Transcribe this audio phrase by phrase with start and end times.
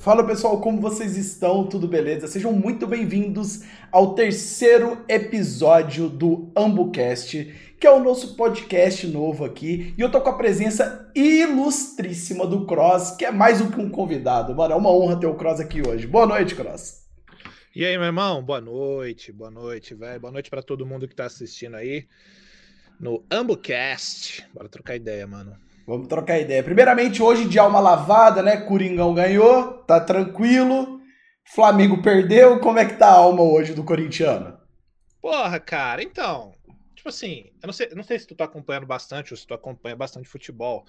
[0.00, 1.66] Fala pessoal, como vocês estão?
[1.66, 2.26] Tudo beleza?
[2.26, 9.94] Sejam muito bem-vindos ao terceiro episódio do AmbuCast, que é o nosso podcast novo aqui.
[9.98, 13.90] E eu tô com a presença ilustríssima do Cross, que é mais do que um
[13.90, 14.54] convidado.
[14.54, 16.06] Mano, é uma honra ter o Cross aqui hoje.
[16.06, 17.06] Boa noite, Cross.
[17.76, 18.42] E aí, meu irmão?
[18.42, 20.18] Boa noite, boa noite, velho.
[20.18, 22.08] Boa noite para todo mundo que tá assistindo aí
[22.98, 24.48] no AmbuCast.
[24.54, 25.54] Bora trocar ideia, mano.
[25.90, 26.62] Vamos trocar ideia.
[26.62, 28.58] Primeiramente, hoje de alma lavada, né?
[28.58, 31.00] Coringão ganhou, tá tranquilo.
[31.44, 32.60] Flamengo perdeu.
[32.60, 34.56] Como é que tá a alma hoje do corintiano?
[35.20, 36.54] Porra, cara, então.
[36.94, 39.52] Tipo assim, eu não sei, não sei se tu tá acompanhando bastante ou se tu
[39.52, 40.86] acompanha bastante futebol.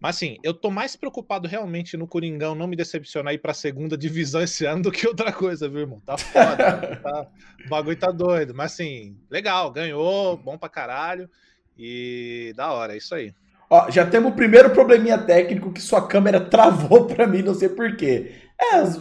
[0.00, 3.96] Mas assim, eu tô mais preocupado realmente no Coringão não me decepcionar ir pra segunda
[3.96, 6.00] divisão esse ano do que outra coisa, viu, irmão?
[6.00, 6.96] Tá foda.
[7.00, 7.28] tá,
[7.66, 8.52] o bagulho tá doido.
[8.52, 11.30] Mas assim, legal, ganhou, bom pra caralho.
[11.78, 13.32] E da hora, é isso aí.
[13.70, 17.68] Ó, já temos o primeiro probleminha técnico que sua câmera travou para mim, não sei
[17.68, 18.32] porquê.
[18.60, 19.00] É as,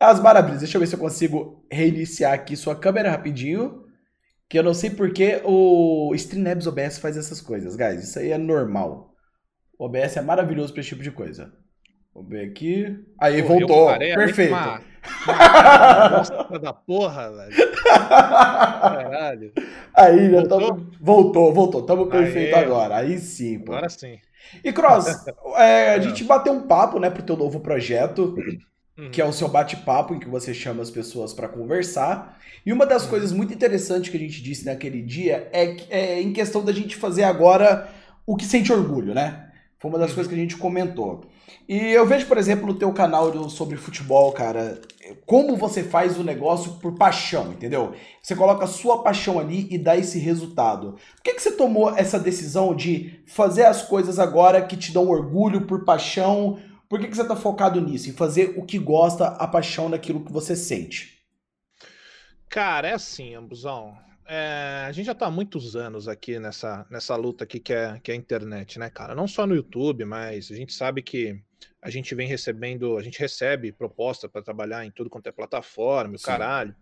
[0.00, 0.58] as maravilhas.
[0.58, 3.84] Deixa eu ver se eu consigo reiniciar aqui sua câmera rapidinho.
[4.48, 8.02] Que eu não sei porquê o StreamLabs OBS faz essas coisas, guys.
[8.02, 9.14] Isso aí é normal.
[9.78, 11.52] O OBS é maravilhoso para esse tipo de coisa.
[12.18, 12.98] Vou ver aqui.
[13.16, 13.96] Aí, voltou.
[13.96, 14.52] Perfeito.
[14.52, 14.80] Uma,
[16.50, 17.72] uma da porra, velho.
[17.84, 19.52] Caralho.
[19.94, 20.58] Aí, já voltou?
[20.58, 20.90] Tamo...
[21.00, 21.82] voltou, voltou.
[21.82, 22.64] Tamo perfeito Aê.
[22.64, 22.96] agora.
[22.96, 23.70] Aí sim, pô.
[23.70, 24.18] Agora sim.
[24.64, 25.26] E Cross,
[25.58, 28.34] é, a gente bateu um papo, né, pro teu novo projeto,
[28.98, 29.10] uhum.
[29.12, 32.36] que é o seu bate-papo, em que você chama as pessoas para conversar.
[32.66, 33.10] E uma das uhum.
[33.10, 36.96] coisas muito interessantes que a gente disse naquele dia é, é em questão da gente
[36.96, 37.88] fazer agora
[38.26, 39.50] o que sente orgulho, né?
[39.78, 40.16] Foi uma das uhum.
[40.16, 41.24] coisas que a gente comentou.
[41.68, 44.80] E eu vejo, por exemplo, no teu canal sobre futebol, cara,
[45.26, 47.94] como você faz o negócio por paixão, entendeu?
[48.22, 50.92] Você coloca a sua paixão ali e dá esse resultado.
[51.16, 55.08] Por que, que você tomou essa decisão de fazer as coisas agora que te dão
[55.08, 56.58] orgulho por paixão?
[56.88, 60.24] Por que, que você está focado nisso, em fazer o que gosta, a paixão daquilo
[60.24, 61.18] que você sente?
[62.48, 64.07] Cara, é assim, Ambuzão.
[64.30, 67.98] É, a gente já está há muitos anos aqui nessa, nessa luta aqui que é,
[67.98, 69.14] que é a internet, né, cara?
[69.14, 71.42] Não só no YouTube, mas a gente sabe que
[71.80, 76.16] a gente vem recebendo, a gente recebe proposta para trabalhar em tudo quanto é plataforma,
[76.16, 76.76] o caralho.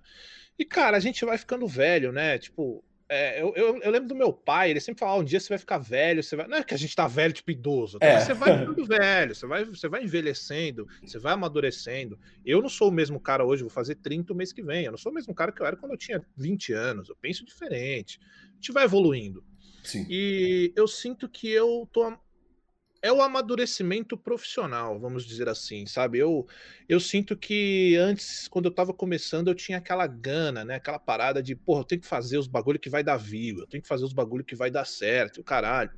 [0.59, 2.37] E, cara, a gente vai ficando velho, né?
[2.37, 5.49] Tipo, é, eu, eu, eu, lembro do meu pai, ele sempre falava: um dia você
[5.49, 6.49] vai ficar velho, você vai.
[6.49, 8.07] Não é que a gente tá velho, tipo idoso, tá?
[8.07, 8.21] é.
[8.21, 12.19] você vai ficando velho, você vai, você vai envelhecendo, você vai amadurecendo.
[12.45, 14.85] Eu não sou o mesmo cara hoje, vou fazer 30 o mês que vem.
[14.85, 17.09] Eu não sou o mesmo cara que eu era quando eu tinha 20 anos.
[17.09, 18.19] Eu penso diferente.
[18.23, 19.45] A gente vai evoluindo.
[19.85, 20.05] Sim.
[20.11, 22.13] E eu sinto que eu tô
[23.03, 26.19] é o amadurecimento profissional, vamos dizer assim, sabe?
[26.19, 26.47] Eu,
[26.89, 30.77] eu sinto que antes, quando eu tava começando, eu tinha aquela gana, né?
[30.77, 33.67] Aquela parada de, porra, eu tenho que fazer os bagulho que vai dar view, eu
[33.67, 35.91] tenho que fazer os bagulho que vai dar certo, o caralho.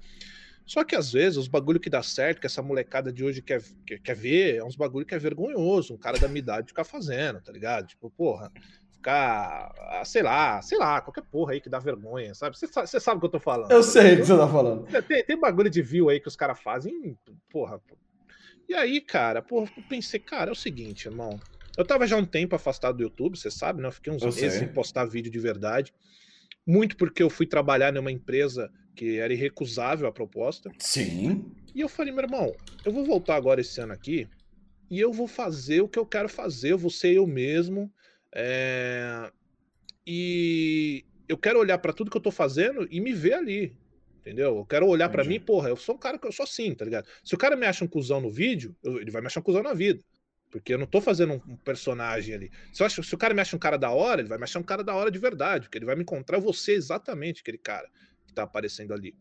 [0.66, 3.62] Só que às vezes os bagulho que dá certo, que essa molecada de hoje quer,
[3.86, 6.84] quer, quer ver, é uns bagulho que é vergonhoso, um cara da minha idade ficar
[6.84, 7.86] fazendo, tá ligado?
[7.86, 8.52] Tipo, porra,
[8.98, 12.56] ficar, ah, sei lá, sei lá, qualquer porra aí que dá vergonha, sabe?
[12.58, 13.70] Você sabe o que eu tô falando.
[13.70, 14.86] Eu sei o que você tá falando.
[15.02, 17.16] Tem, tem bagulho de view aí que os caras fazem,
[17.50, 17.80] porra.
[18.68, 21.40] E aí, cara, porra, eu pensei, cara, é o seguinte, irmão.
[21.76, 23.88] Eu tava já um tempo afastado do YouTube, você sabe, né?
[23.88, 24.58] Eu fiquei uns eu meses sei.
[24.60, 25.94] sem postar vídeo de verdade.
[26.66, 30.70] Muito porque eu fui trabalhar numa empresa que era irrecusável a proposta.
[30.78, 31.52] Sim.
[31.72, 32.54] E eu falei, meu irmão,
[32.84, 34.28] eu vou voltar agora esse ano aqui
[34.90, 37.90] e eu vou fazer o que eu quero fazer, eu vou ser eu mesmo.
[38.34, 39.30] É...
[40.06, 43.76] E eu quero olhar para tudo que eu tô fazendo e me ver ali.
[44.20, 44.58] Entendeu?
[44.58, 46.84] Eu quero olhar para mim, porra, eu sou um cara que eu sou assim, tá
[46.84, 47.06] ligado?
[47.24, 49.42] Se o cara me acha um cuzão no vídeo, eu, ele vai me achar um
[49.42, 50.02] cuzão na vida.
[50.50, 52.50] Porque eu não tô fazendo um, personagem ali.
[52.72, 54.58] Se, acho, se, o cara me acha um cara da hora, ele vai me achar
[54.58, 55.66] um cara da hora de verdade.
[55.66, 57.88] Porque ele vai me encontrar você exatamente, aquele cara
[58.26, 59.14] que tá aparecendo ali.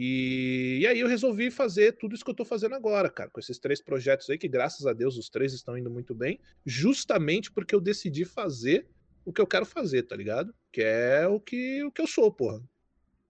[0.00, 3.40] E, e, aí eu resolvi fazer tudo isso que eu tô fazendo agora, cara, com
[3.40, 7.50] esses três projetos aí, que graças a Deus os três estão indo muito bem, justamente
[7.50, 8.86] porque eu decidi fazer
[9.24, 10.54] o que eu quero fazer, tá ligado?
[10.70, 12.62] Que é o que, o que eu sou, porra.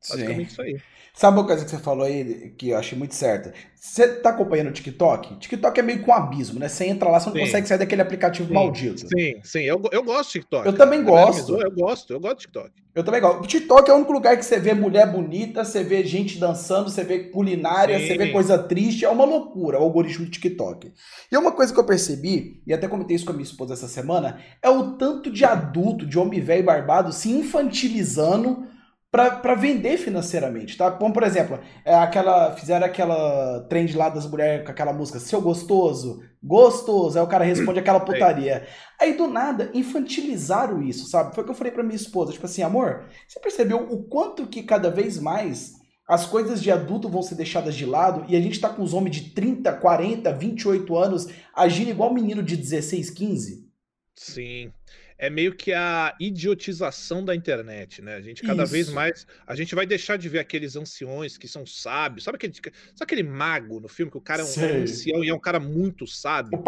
[0.09, 0.53] Basicamente Sim.
[0.53, 0.81] isso aí.
[1.19, 3.53] Sabe uma coisa que você falou aí que eu achei muito certa?
[3.75, 5.37] Você tá acompanhando o TikTok?
[5.41, 6.69] TikTok é meio com um abismo, né?
[6.69, 7.41] Você entra lá, você não sim.
[7.43, 9.01] consegue sair daquele aplicativo sim, maldito.
[9.01, 9.63] Sim, sim.
[9.63, 10.67] Eu, eu gosto de TikTok.
[10.67, 11.61] Eu também gosto.
[11.61, 12.71] Eu gosto, eu gosto de TikTok.
[12.95, 13.43] Eu também gosto.
[13.43, 16.89] O TikTok é o único lugar que você vê mulher bonita, você vê gente dançando,
[16.89, 18.07] você vê culinária, sim.
[18.07, 19.05] você vê coisa triste.
[19.05, 20.93] É uma loucura o algoritmo do TikTok.
[21.33, 23.89] E uma coisa que eu percebi, e até comentei isso com a minha esposa essa
[23.89, 28.69] semana, é o tanto de adulto, de homem velho barbado se infantilizando
[29.11, 30.91] para vender financeiramente, tá?
[30.91, 35.41] Como, por exemplo, é aquela fizeram aquela trend lá das mulheres com aquela música Seu
[35.41, 38.67] Gostoso, gostoso, aí o cara responde aquela putaria.
[39.01, 41.35] Aí do nada infantilizaram isso, sabe?
[41.35, 44.47] Foi o que eu falei para minha esposa, tipo assim, amor, você percebeu o quanto
[44.47, 48.41] que cada vez mais as coisas de adulto vão ser deixadas de lado e a
[48.41, 53.11] gente tá com os homens de 30, 40, 28 anos agindo igual menino de 16,
[53.11, 53.69] 15.
[54.15, 54.73] Sim.
[55.19, 58.15] É meio que a idiotização da internet, né?
[58.15, 58.73] A gente cada Isso.
[58.73, 59.27] vez mais.
[59.45, 62.25] A gente vai deixar de ver aqueles anciões que são sábios.
[62.25, 65.35] Sabe aquele, sabe aquele mago no filme que o cara é um, ancião e é
[65.35, 66.57] um cara muito sábio?
[66.57, 66.63] O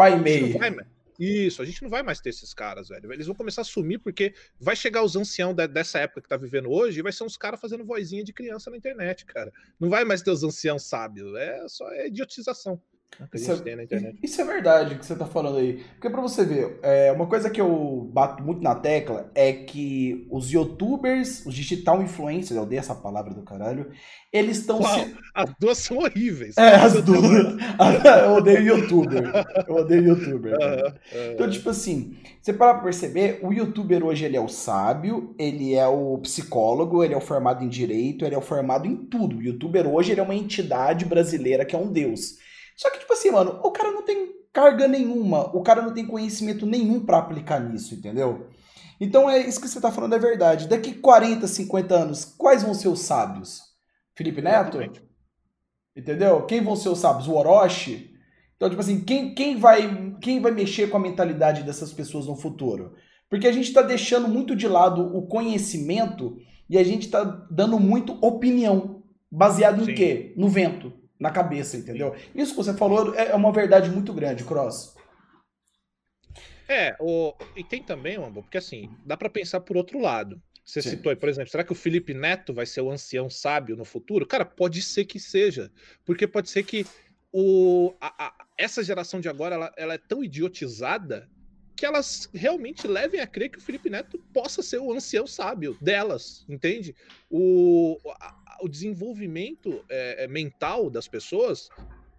[0.59, 0.85] pai meio.
[1.23, 3.13] Isso, a gente não vai mais ter esses caras, velho.
[3.13, 6.71] Eles vão começar a sumir porque vai chegar os anciãos dessa época que tá vivendo
[6.71, 9.53] hoje e vai ser uns caras fazendo vozinha de criança na internet, cara.
[9.79, 11.35] Não vai mais ter os anciãos sábios.
[11.35, 12.81] É só é idiotização.
[13.33, 15.83] Isso é, isso é, verdade que você tá falando aí.
[15.93, 20.27] Porque pra você ver, é, uma coisa que eu bato muito na tecla é que
[20.31, 23.91] os youtubers, os digital influencers, eu odeio essa palavra do caralho,
[24.31, 25.15] eles estão se...
[25.35, 26.57] As duas são horríveis.
[26.57, 27.21] É, as duas.
[28.25, 29.31] eu odeio youtuber.
[29.67, 30.55] Eu odeio youtuber.
[31.33, 35.75] Então, tipo assim, você para pra perceber, o youtuber hoje ele é o sábio, ele
[35.75, 39.37] é o psicólogo, ele é o formado em direito, ele é o formado em tudo.
[39.37, 42.39] O youtuber hoje ele é uma entidade brasileira que é um deus.
[42.81, 46.03] Só que, tipo assim, mano, o cara não tem carga nenhuma, o cara não tem
[46.03, 48.47] conhecimento nenhum para aplicar nisso, entendeu?
[48.99, 50.67] Então é isso que você tá falando é verdade.
[50.67, 53.61] Daqui 40, 50 anos, quais vão ser os sábios?
[54.15, 54.77] Felipe Neto?
[54.79, 55.03] Exatamente.
[55.95, 56.43] Entendeu?
[56.47, 57.27] Quem vão ser os sábios?
[57.27, 58.15] O Orochi?
[58.55, 62.35] Então, tipo assim, quem, quem, vai, quem vai mexer com a mentalidade dessas pessoas no
[62.35, 62.95] futuro?
[63.29, 66.35] Porque a gente está deixando muito de lado o conhecimento
[66.67, 69.03] e a gente está dando muito opinião.
[69.31, 69.93] Baseado em Sim.
[69.93, 70.33] quê?
[70.35, 72.15] No vento na cabeça, entendeu?
[72.33, 74.95] Isso que você falou é, é uma verdade muito grande, Cross.
[76.67, 77.35] É, o...
[77.55, 80.41] e tem também, Ambo, porque assim, dá para pensar por outro lado.
[80.65, 80.91] Você Sim.
[80.91, 83.85] citou aí, por exemplo, será que o Felipe Neto vai ser o ancião sábio no
[83.85, 84.25] futuro?
[84.25, 85.71] Cara, pode ser que seja.
[86.03, 86.87] Porque pode ser que
[87.31, 91.29] o, a, a, essa geração de agora ela, ela, é tão idiotizada
[91.75, 95.77] que elas realmente levem a crer que o Felipe Neto possa ser o ancião sábio
[95.81, 96.95] delas, entende?
[97.29, 101.69] O, a, o desenvolvimento é, mental das pessoas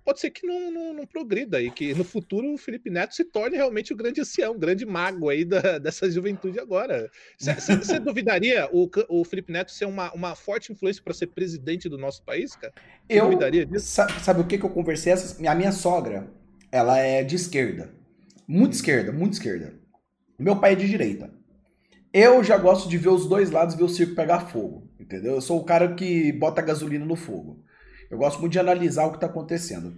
[0.04, 3.24] pode ser que não, não, não, progrida e que no futuro o Felipe Neto se
[3.24, 7.10] torne realmente o grande ancião, o grande mago aí da, dessa juventude agora.
[7.38, 11.98] Você duvidaria o, o Felipe Neto ser uma, uma forte influência para ser presidente do
[11.98, 12.72] nosso país, cara?
[13.08, 13.86] Eu duvidaria disso?
[13.86, 15.12] Sabe, sabe, o que, que eu conversei?
[15.46, 16.28] A minha sogra,
[16.70, 17.94] ela é de esquerda.
[18.46, 19.74] Muito esquerda, muito esquerda.
[20.38, 21.30] Meu pai é de direita.
[22.12, 25.34] Eu já gosto de ver os dois lados, ver o circo pegar fogo, entendeu?
[25.34, 27.64] Eu sou o cara que bota gasolina no fogo.
[28.10, 29.94] Eu gosto muito de analisar o que está acontecendo.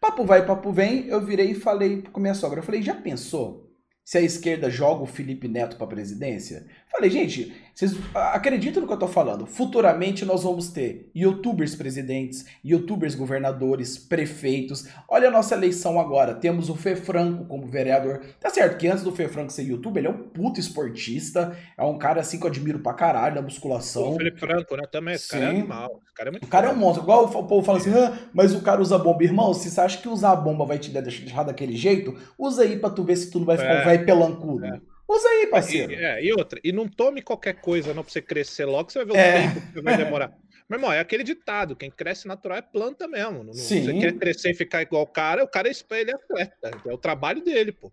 [0.00, 3.68] Papo vai, papo vem, eu virei e falei com minha sogra, eu falei, já pensou
[4.02, 6.66] se a esquerda joga o Felipe Neto para presidência?
[6.98, 9.46] Falei, gente, vocês acreditam no que eu tô falando?
[9.46, 14.88] Futuramente nós vamos ter youtubers presidentes, youtubers governadores, prefeitos.
[15.08, 16.34] Olha a nossa eleição agora.
[16.34, 18.20] Temos o Fê Franco como vereador.
[18.40, 21.56] Tá certo que antes do Fê Franco ser youtuber, ele é um puto esportista.
[21.76, 24.14] É um cara assim que eu admiro pra caralho na musculação.
[24.14, 24.82] O Felipe Franco, né?
[24.90, 25.14] Também.
[25.14, 26.00] Esse cara é animal.
[26.10, 27.04] O cara é, muito o cara é um monstro.
[27.04, 29.22] Igual o povo fala assim, ah, mas o cara usa bomba.
[29.22, 32.76] Irmão, se você acha que usar a bomba vai te deixar daquele jeito, usa aí
[32.76, 33.82] pra tu ver se tu não vai ficar é.
[33.82, 34.66] um velho pelancudo.
[34.66, 34.80] É.
[35.08, 35.92] Usa aí, parceiro.
[35.92, 39.04] E, é, e outra, e não tome qualquer coisa não pra você crescer logo, você
[39.04, 39.48] vai ver o é.
[39.48, 40.32] tempo que vai demorar.
[40.68, 43.42] Meu irmão, é aquele ditado: quem cresce natural é planta mesmo.
[43.42, 43.84] Não, Sim.
[43.84, 46.70] Você quer crescer e ficar igual o cara, o cara é ele é atleta.
[46.86, 47.90] É o trabalho dele, pô.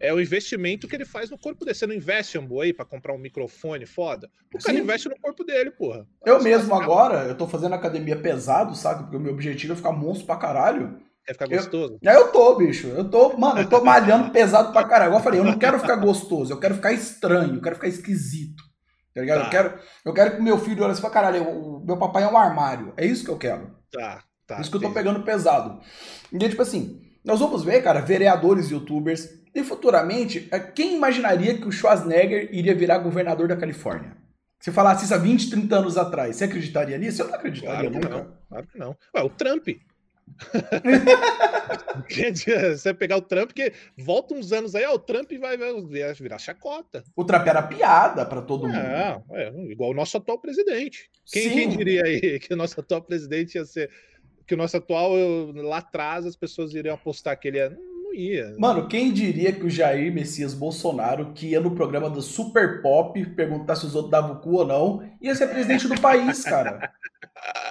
[0.00, 1.74] É o investimento que ele faz no corpo dele.
[1.74, 4.30] Você não investe, Ambo, aí, pra comprar um microfone foda?
[4.54, 4.84] O cara Sim.
[4.84, 6.06] investe no corpo dele, porra.
[6.24, 9.02] Eu mesmo agora, eu tô fazendo academia pesado, sabe?
[9.02, 11.00] Porque o meu objetivo é ficar monstro pra caralho.
[11.28, 11.98] Quer ficar gostoso?
[12.02, 12.86] Eu, eu tô, bicho.
[12.86, 15.10] Eu tô, mano, eu tô malhando pesado pra caralho.
[15.10, 17.88] Igual eu falei, eu não quero ficar gostoso, eu quero ficar estranho, eu quero ficar
[17.88, 18.62] esquisito.
[19.14, 19.40] Tá ligado?
[19.40, 19.44] Tá.
[19.44, 22.28] Eu, quero, eu quero que meu filho olhe assim pra caralho, o meu papai é
[22.28, 22.94] um armário.
[22.96, 23.76] É isso que eu quero.
[23.92, 24.58] Tá, tá.
[24.58, 25.82] Isso que eu tô pegando pesado.
[26.32, 29.28] E tipo assim, nós vamos ver, cara, vereadores youtubers.
[29.54, 34.16] E futuramente, é, quem imaginaria que o Schwarzenegger iria virar governador da Califórnia?
[34.60, 37.20] Se falasse isso há 20, 30 anos atrás, você acreditaria nisso?
[37.20, 38.08] Eu não acreditaria claro nunca.
[38.08, 38.96] Não, claro que não.
[39.14, 39.68] Ué, o Trump.
[42.76, 45.72] Você pegar o Trump, que volta uns anos aí, ó, o Trump vai, vai
[46.14, 47.02] virar chacota.
[47.14, 48.76] O Trump era piada para todo mundo.
[48.76, 51.10] É, é, igual o nosso atual presidente.
[51.30, 53.90] Quem, quem, diria aí que o nosso atual presidente ia ser.
[54.46, 55.12] Que o nosso atual,
[55.54, 57.70] lá atrás, as pessoas iriam apostar que ele ia.
[57.70, 58.54] Não ia.
[58.58, 63.22] Mano, quem diria que o Jair Messias Bolsonaro, que ia no programa do Super Pop
[63.34, 66.90] perguntar se os outros davam o cu ou não, ia ser presidente do país, cara.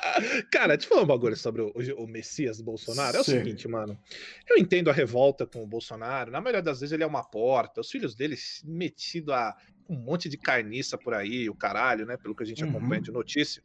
[0.52, 3.18] Cara, deixa eu falar um bagulho sobre o, o Messias Bolsonaro.
[3.18, 3.40] É o Sim.
[3.40, 3.98] seguinte, mano.
[4.48, 6.32] Eu entendo a revolta com o Bolsonaro.
[6.32, 7.82] Na maioria das vezes ele é uma porta.
[7.82, 9.56] Os filhos dele metido a
[9.90, 12.18] um monte de carniça por aí, o caralho, né?
[12.18, 12.70] Pelo que a gente uhum.
[12.70, 13.64] acompanha de notícia.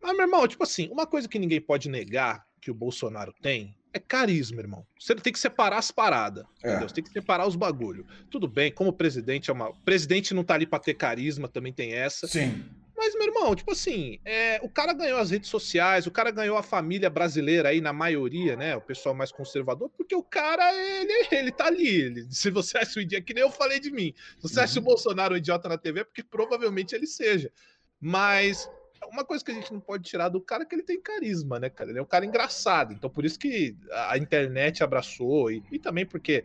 [0.00, 3.76] Mas, meu irmão, tipo assim, uma coisa que ninguém pode negar que o Bolsonaro tem
[3.92, 4.84] é carisma, irmão.
[4.98, 6.68] Você tem que separar as paradas, é.
[6.68, 6.88] entendeu?
[6.88, 8.04] Você tem que separar os bagulho.
[8.28, 9.72] Tudo bem, como presidente é uma.
[9.84, 12.26] presidente não tá ali pra ter carisma, também tem essa.
[12.26, 12.64] Sim.
[13.04, 16.56] Mas, meu irmão, tipo assim, é, o cara ganhou as redes sociais, o cara ganhou
[16.56, 18.74] a família brasileira aí, na maioria, né?
[18.74, 21.86] O pessoal mais conservador, porque o cara, ele, ele tá ali.
[21.86, 24.14] Ele, se você acha o idiota, que nem eu falei de mim.
[24.38, 24.86] Se você acha o uhum.
[24.86, 27.52] Bolsonaro um idiota na TV, é porque provavelmente ele seja.
[28.00, 28.70] Mas
[29.12, 31.60] uma coisa que a gente não pode tirar do cara é que ele tem carisma,
[31.60, 31.90] né, cara?
[31.90, 32.94] Ele é um cara engraçado.
[32.94, 36.42] Então, por isso que a internet abraçou, e, e também porque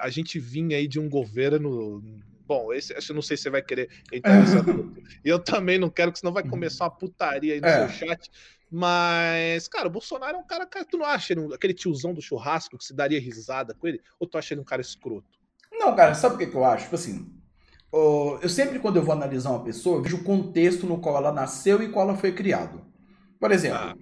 [0.00, 2.02] a gente vinha aí de um governo.
[2.46, 4.62] Bom, esse, eu não sei se você vai querer entrar nessa
[5.24, 7.88] E eu também não quero, que senão vai começar uma putaria aí no é.
[7.88, 8.30] seu chat.
[8.70, 10.66] Mas, cara, o Bolsonaro é um cara.
[10.88, 14.00] Tu não acha ele aquele tiozão do churrasco que se daria risada com ele?
[14.18, 15.26] Ou tu acha ele um cara escroto?
[15.72, 16.84] Não, cara, sabe o que, que eu acho?
[16.84, 17.36] Tipo assim,
[17.92, 21.82] eu sempre, quando eu vou analisar uma pessoa, vejo o contexto no qual ela nasceu
[21.82, 22.80] e qual ela foi criada.
[23.38, 23.94] Por exemplo, ah.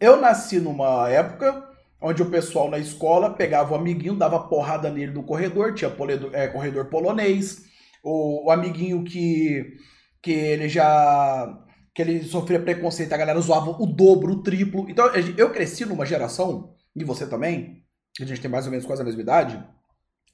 [0.00, 1.68] eu nasci numa época
[2.00, 5.92] onde o pessoal na escola pegava o amiguinho, dava porrada nele no corredor, tinha
[6.32, 7.64] é, corredor polonês,
[8.02, 9.76] o, o, amiguinho que,
[10.22, 11.58] que ele já
[11.94, 14.88] que ele sofria preconceito, a galera zoava o dobro, o triplo.
[14.88, 17.82] Então eu cresci numa geração, e você também,
[18.20, 19.62] a gente tem mais ou menos quase a mesma idade,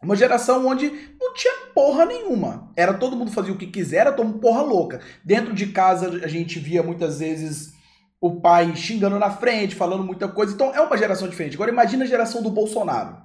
[0.03, 2.71] uma geração onde não tinha porra nenhuma.
[2.77, 5.01] Era todo mundo fazia o que quiser, era todo mundo porra louca.
[5.25, 7.73] Dentro de casa a gente via muitas vezes
[8.21, 10.55] o pai xingando na frente, falando muita coisa.
[10.55, 11.55] Então é uma geração diferente.
[11.55, 13.17] Agora imagina a geração do Bolsonaro,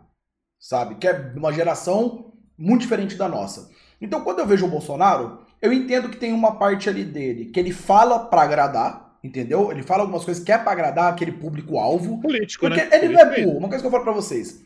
[0.59, 0.95] sabe?
[0.95, 3.69] Que é uma geração muito diferente da nossa.
[3.99, 7.59] Então quando eu vejo o Bolsonaro, eu entendo que tem uma parte ali dele que
[7.59, 9.71] ele fala para agradar, entendeu?
[9.71, 12.19] Ele fala algumas coisas que é para agradar aquele público-alvo.
[12.21, 12.89] Político, porque né?
[12.91, 13.57] ele Político não é burro.
[13.57, 14.63] Uma coisa que eu falo para vocês.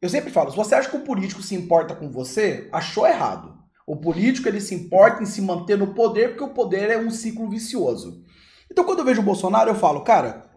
[0.00, 3.56] Eu sempre falo, se você acha que o político se importa com você, achou errado.
[3.86, 7.10] O político ele se importa em se manter no poder porque o poder é um
[7.10, 8.24] ciclo vicioso.
[8.72, 10.50] Então quando eu vejo o Bolsonaro, eu falo, cara,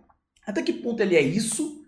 [0.47, 1.83] até que ponto ele é isso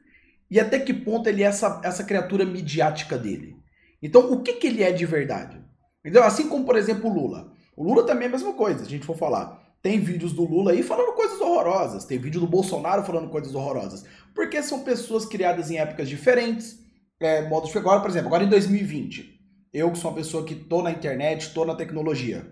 [0.51, 3.55] e até que ponto ele é essa, essa criatura midiática dele.
[4.03, 5.65] Então o que, que ele é de verdade?
[6.03, 7.51] Então, assim como, por exemplo, o Lula.
[7.75, 9.61] O Lula também é a mesma coisa, a gente for falar.
[9.81, 14.03] Tem vídeos do Lula aí falando coisas horrorosas, tem vídeo do Bolsonaro falando coisas horrorosas.
[14.35, 16.79] Porque são pessoas criadas em épocas diferentes,
[17.21, 19.39] é, modos de agora, por exemplo, agora em 2020,
[19.73, 22.51] eu que sou uma pessoa que tô na internet, tô na tecnologia,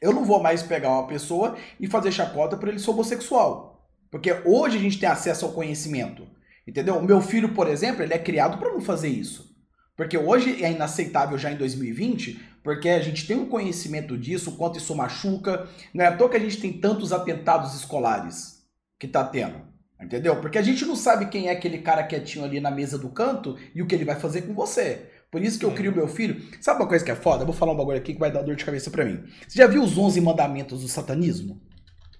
[0.00, 3.88] eu não vou mais pegar uma pessoa e fazer chacota por ele ser homossexual.
[4.10, 6.26] Porque hoje a gente tem acesso ao conhecimento.
[6.66, 6.96] Entendeu?
[6.96, 9.56] O meu filho, por exemplo, ele é criado para não fazer isso.
[9.96, 14.56] Porque hoje é inaceitável já em 2020, porque a gente tem um conhecimento disso, o
[14.56, 15.68] quanto isso machuca.
[15.92, 18.62] Não é à toa que a gente tem tantos atentados escolares
[18.98, 19.60] que tá tendo.
[20.00, 20.40] Entendeu?
[20.40, 23.58] Porque a gente não sabe quem é aquele cara quietinho ali na mesa do canto
[23.74, 25.10] e o que ele vai fazer com você.
[25.30, 26.42] Por isso que eu crio meu filho.
[26.60, 27.42] Sabe uma coisa que é foda?
[27.42, 29.22] Eu vou falar um bagulho aqui que vai dar dor de cabeça para mim.
[29.46, 31.60] Você já viu os 11 mandamentos do satanismo?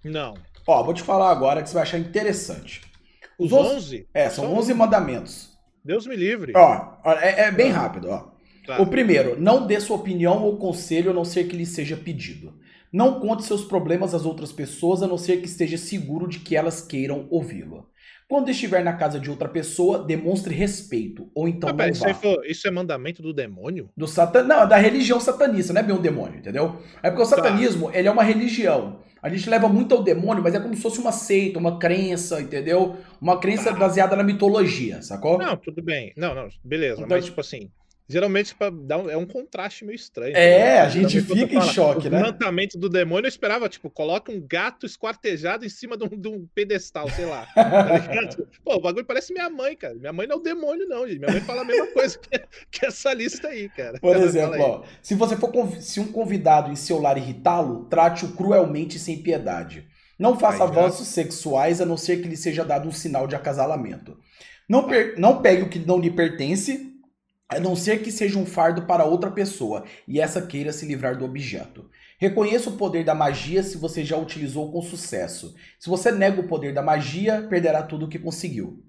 [0.05, 0.35] Não.
[0.67, 2.83] Ó, vou te falar agora que você vai achar interessante.
[3.39, 4.07] Os 11?
[4.13, 5.57] É, são 11 mandamentos.
[5.83, 6.53] Deus me livre.
[6.55, 8.31] Ó, é, é bem rápido, ó.
[8.67, 8.83] Tá.
[8.83, 12.53] O primeiro, não dê sua opinião ou conselho a não ser que lhe seja pedido.
[12.93, 16.55] Não conte seus problemas às outras pessoas a não ser que esteja seguro de que
[16.55, 17.89] elas queiram ouvi-lo.
[18.29, 22.45] Quando estiver na casa de outra pessoa, demonstre respeito, ou então ah, não isso, for,
[22.45, 23.89] isso, é mandamento do demônio?
[23.97, 24.43] Do satan...
[24.43, 26.77] Não, da religião satanista, não é bem um demônio, entendeu?
[27.03, 27.37] É porque o tá.
[27.37, 27.99] satanismo, tá.
[27.99, 29.01] ele é uma religião.
[29.23, 32.39] A gente leva muito ao demônio, mas é como se fosse uma seita, uma crença,
[32.39, 32.99] entendeu?
[33.19, 33.79] Uma crença tá.
[33.79, 35.39] baseada na mitologia, sacou?
[35.39, 36.13] Não, tudo bem.
[36.15, 37.03] Não, não, beleza.
[37.03, 37.71] Então, mas, tipo assim,
[38.11, 38.57] Geralmente
[38.97, 40.35] um, é um contraste meio estranho.
[40.35, 40.81] É, né?
[40.81, 42.19] a gente fica em fala, choque, o né?
[42.19, 46.09] O levantamento do demônio eu esperava, tipo, coloca um gato esquartejado em cima de um,
[46.09, 47.47] de um pedestal, sei lá.
[47.59, 49.95] Tá Pô, o bagulho parece minha mãe, cara.
[49.95, 51.19] Minha mãe não é o demônio, não, gente.
[51.19, 53.99] Minha mãe fala a mesma coisa que, que essa lista aí, cara.
[54.01, 58.99] Por exemplo, ó, se você for se um convidado em seu lar irritá-lo, trate-o cruelmente
[58.99, 59.87] sem piedade.
[60.19, 63.37] Não faça Ai, avanços sexuais a não ser que lhe seja dado um sinal de
[63.37, 64.17] acasalamento.
[64.69, 64.87] Não,
[65.17, 66.88] não pegue o que não lhe pertence
[67.49, 71.17] a não ser que seja um fardo para outra pessoa e essa queira se livrar
[71.17, 71.89] do objeto.
[72.19, 75.55] Reconheça o poder da magia se você já utilizou com sucesso.
[75.79, 78.83] Se você nega o poder da magia, perderá tudo o que conseguiu.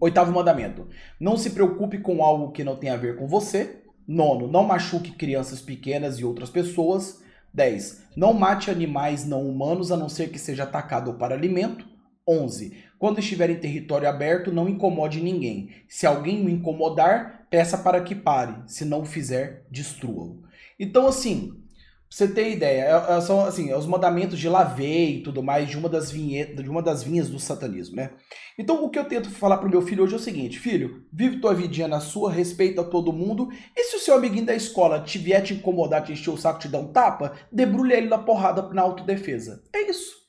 [0.00, 0.86] Oitavo mandamento:
[1.18, 3.82] Não se preocupe com algo que não tem a ver com você.
[4.06, 7.22] Nono: Não machuque crianças pequenas e outras pessoas.
[7.52, 8.08] 10.
[8.16, 11.86] Não mate animais não humanos a não ser que seja atacado para alimento.
[12.28, 12.84] 11.
[12.98, 15.70] Quando estiver em território aberto, não incomode ninguém.
[15.86, 18.56] Se alguém o incomodar, peça para que pare.
[18.66, 20.42] Se não o fizer, destrua-o.
[20.76, 21.62] Então, assim, pra
[22.10, 25.70] você ter ideia, é, é, são assim, é os mandamentos de Lavei e tudo mais,
[25.70, 28.10] de uma das vinhetas, de uma das vinhas do satanismo, né?
[28.58, 31.38] Então, o que eu tento falar pro meu filho hoje é o seguinte: filho, vive
[31.38, 35.16] tua vidinha na sua, respeita todo mundo, e se o seu amiguinho da escola te
[35.16, 38.62] vier te incomodar, te encher o saco, te dar um tapa, debrulha ele na porrada
[38.74, 39.62] na autodefesa.
[39.72, 40.24] É isso.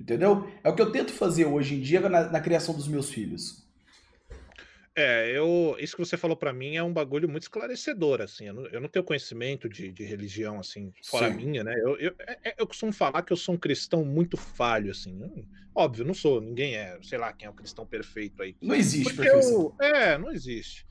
[0.00, 0.44] Entendeu?
[0.64, 3.63] É o que eu tento fazer hoje em dia na, na criação dos meus filhos.
[4.96, 8.46] É, eu, isso que você falou para mim é um bagulho muito esclarecedor, assim.
[8.46, 11.36] Eu não, eu não tenho conhecimento de, de, religião, assim, fora Sim.
[11.36, 11.74] minha, né?
[11.80, 15.20] Eu, eu, é, é, eu, costumo falar que eu sou um cristão muito falho, assim.
[15.20, 18.56] Eu, óbvio, não sou, ninguém é, sei lá, quem é o cristão perfeito aí.
[18.62, 19.74] Não existe perfeição.
[19.80, 20.86] é, não existe.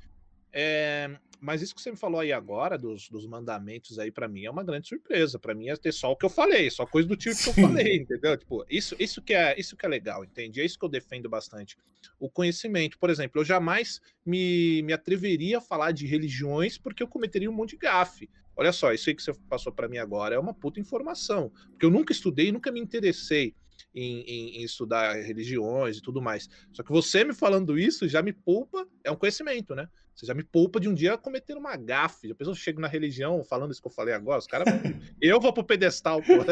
[0.53, 1.09] É,
[1.41, 4.51] mas isso que você me falou aí agora, dos, dos mandamentos aí, para mim é
[4.51, 5.37] uma grande surpresa.
[5.37, 7.53] para mim é ter só o que eu falei, só coisa do tipo que eu
[7.53, 8.37] falei, entendeu?
[8.37, 10.61] Tipo, isso, isso, que é, isso que é legal, entende?
[10.61, 11.75] É isso que eu defendo bastante.
[12.17, 12.97] O conhecimento.
[12.97, 17.53] Por exemplo, eu jamais me, me atreveria a falar de religiões porque eu cometeria um
[17.53, 18.29] monte de gafe.
[18.55, 21.51] Olha só, isso aí que você passou para mim agora é uma puta informação.
[21.71, 23.55] Porque eu nunca estudei, nunca me interessei
[23.93, 26.47] em, em, em, estudar religiões e tudo mais.
[26.71, 29.87] Só que você me falando isso já me poupa, é um conhecimento, né?
[30.15, 32.31] Você já me poupa de um dia cometer uma gafe.
[32.31, 34.67] A pessoa chega na religião falando isso que eu falei agora, os caras.
[35.21, 36.33] eu vou pro pedestal, pô.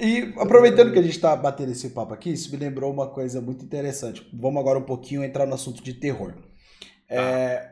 [0.00, 3.40] e aproveitando que a gente tá batendo esse papo aqui, isso me lembrou uma coisa
[3.40, 4.28] muito interessante.
[4.32, 6.34] Vamos agora um pouquinho entrar no assunto de terror.
[7.08, 7.68] É,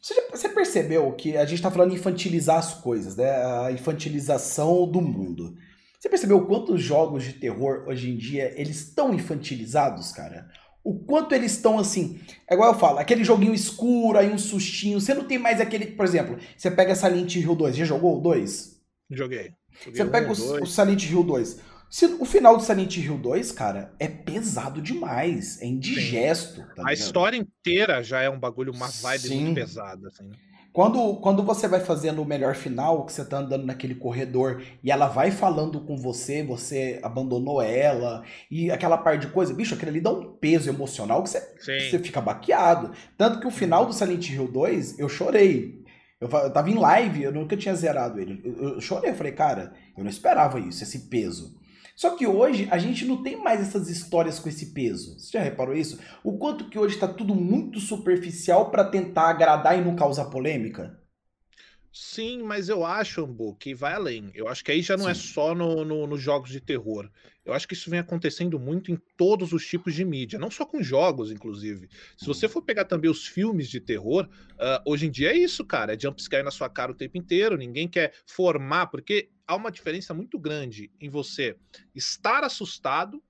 [0.00, 3.30] você, já, você, percebeu que a gente tá falando de infantilizar as coisas, né?
[3.64, 5.56] A infantilização do mundo.
[5.98, 10.48] Você percebeu quantos jogos de terror hoje em dia eles estão infantilizados, cara?
[10.82, 12.20] O quanto eles estão assim.
[12.48, 15.00] É igual eu falo, aquele joguinho escuro, aí um sustinho.
[15.00, 15.86] Você não tem mais aquele.
[15.86, 17.76] Por exemplo, você pega Silent Hill 2.
[17.76, 18.80] Já jogou o 2?
[19.10, 19.52] Joguei.
[19.84, 21.60] Joguei você pega o, o, Silent Hill 2.
[21.90, 25.60] Se, o final do Silent Hill 2, cara, é pesado demais.
[25.60, 26.64] É indigesto.
[26.74, 29.40] Tá a história inteira já é um bagulho, uma vibe Sim.
[29.40, 30.08] muito pesada.
[30.08, 30.30] Assim.
[30.72, 34.90] Quando, quando você vai fazendo o melhor final, que você tá andando naquele corredor e
[34.90, 39.90] ela vai falando com você, você abandonou ela, e aquela parte de coisa, bicho, aquilo
[39.90, 41.40] ali dá um peso emocional que você,
[41.90, 42.92] você fica baqueado.
[43.18, 45.82] Tanto que o final do Silent Hill 2, eu chorei.
[46.20, 48.40] Eu, eu tava em live, eu nunca tinha zerado ele.
[48.44, 51.58] Eu, eu chorei, eu falei, cara, eu não esperava isso, esse peso.
[52.00, 55.18] Só que hoje a gente não tem mais essas histórias com esse peso.
[55.18, 55.98] Você já reparou isso?
[56.24, 60.98] O quanto que hoje está tudo muito superficial para tentar agradar e não causar polêmica?
[61.92, 64.30] Sim, mas eu acho, Ambu, que vai além.
[64.32, 65.20] Eu acho que aí já não é Sim.
[65.20, 67.10] é só no, no, nos jogos de terror.
[67.44, 70.64] Eu acho que isso vem acontecendo muito em todos os tipos de mídia, não só
[70.64, 71.88] com jogos, inclusive.
[72.16, 75.64] Se você for pegar também os filmes de terror, uh, hoje em dia é isso,
[75.66, 75.94] cara.
[75.94, 77.58] É jumpscare na sua cara o tempo inteiro.
[77.58, 81.56] Ninguém quer formar, porque há uma diferença muito grande em você
[81.92, 83.20] estar assustado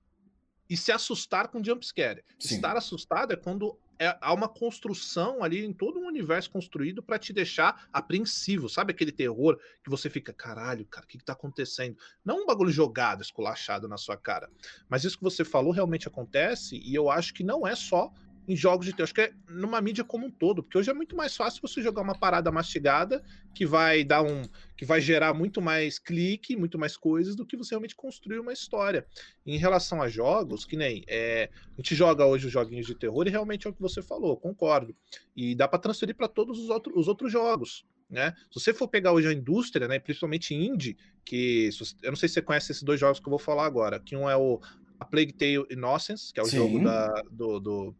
[0.68, 2.22] e se assustar com jumpscare.
[2.38, 7.18] Estar assustado é quando é, há uma construção ali em todo um universo construído para
[7.18, 11.32] te deixar apreensivo, sabe aquele terror que você fica, caralho, cara, o que, que tá
[11.32, 11.96] acontecendo?
[12.22, 14.50] Não um bagulho jogado, esculachado na sua cara.
[14.90, 18.12] Mas isso que você falou realmente acontece, e eu acho que não é só
[18.46, 19.04] em jogos de terror.
[19.04, 21.82] Acho que é numa mídia como um todo, porque hoje é muito mais fácil você
[21.82, 23.22] jogar uma parada mastigada
[23.54, 24.42] que vai dar um.
[24.76, 28.52] que vai gerar muito mais clique, muito mais coisas do que você realmente construir uma
[28.52, 29.06] história.
[29.46, 31.04] Em relação a jogos, que nem.
[31.06, 34.02] É, a gente joga hoje os joguinhos de terror e realmente é o que você
[34.02, 34.94] falou, concordo.
[35.36, 37.84] E dá para transferir para todos os, outro, os outros jogos.
[38.08, 38.34] Né?
[38.50, 41.70] Se você for pegar hoje a indústria, né, principalmente indie, que
[42.02, 44.16] eu não sei se você conhece esses dois jogos que eu vou falar agora, que
[44.16, 44.60] um é o
[44.98, 46.56] a Plague Tale Innocence, que é o Sim.
[46.58, 47.94] jogo da, do, do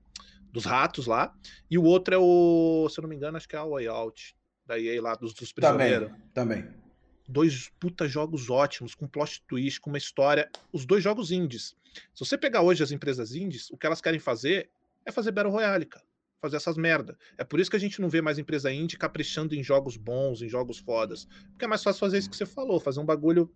[0.53, 1.35] dos ratos lá.
[1.71, 3.89] E o outro é o, se eu não me engano, acho que é a Way
[3.89, 4.37] Out,
[4.67, 6.09] da EA lá, dos, dos prisioneiros.
[6.09, 6.81] Também, também.
[7.29, 10.51] Dois puta jogos ótimos, com plot twist, com uma história.
[10.73, 11.77] Os dois jogos indies.
[12.15, 14.71] Se você pegar hoje as empresas indies, o que elas querem fazer
[15.05, 16.05] é fazer Battle Royale, cara.
[16.41, 17.17] Fazer essas merda.
[17.37, 20.41] É por isso que a gente não vê mais empresa indie caprichando em jogos bons,
[20.41, 21.27] em jogos fodas.
[21.51, 23.53] Porque é mais fácil fazer isso que você falou, fazer um bagulho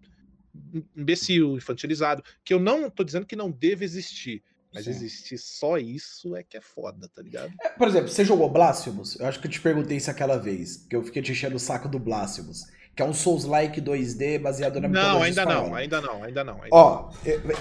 [0.94, 2.22] imbecil, infantilizado.
[2.44, 4.42] Que eu não tô dizendo que não deve existir.
[4.74, 4.90] Mas Sim.
[4.90, 7.52] existir só isso é que é foda, tá ligado?
[7.62, 9.14] É, por exemplo, você jogou Blasphemous?
[9.20, 11.60] Eu acho que eu te perguntei isso aquela vez, que eu fiquei te enchendo o
[11.60, 12.64] saco do Blasphemous.
[12.96, 16.76] Que é um Souls-like 2D baseado na Não, ainda não, ainda não, ainda não, ainda
[16.76, 17.10] Ó,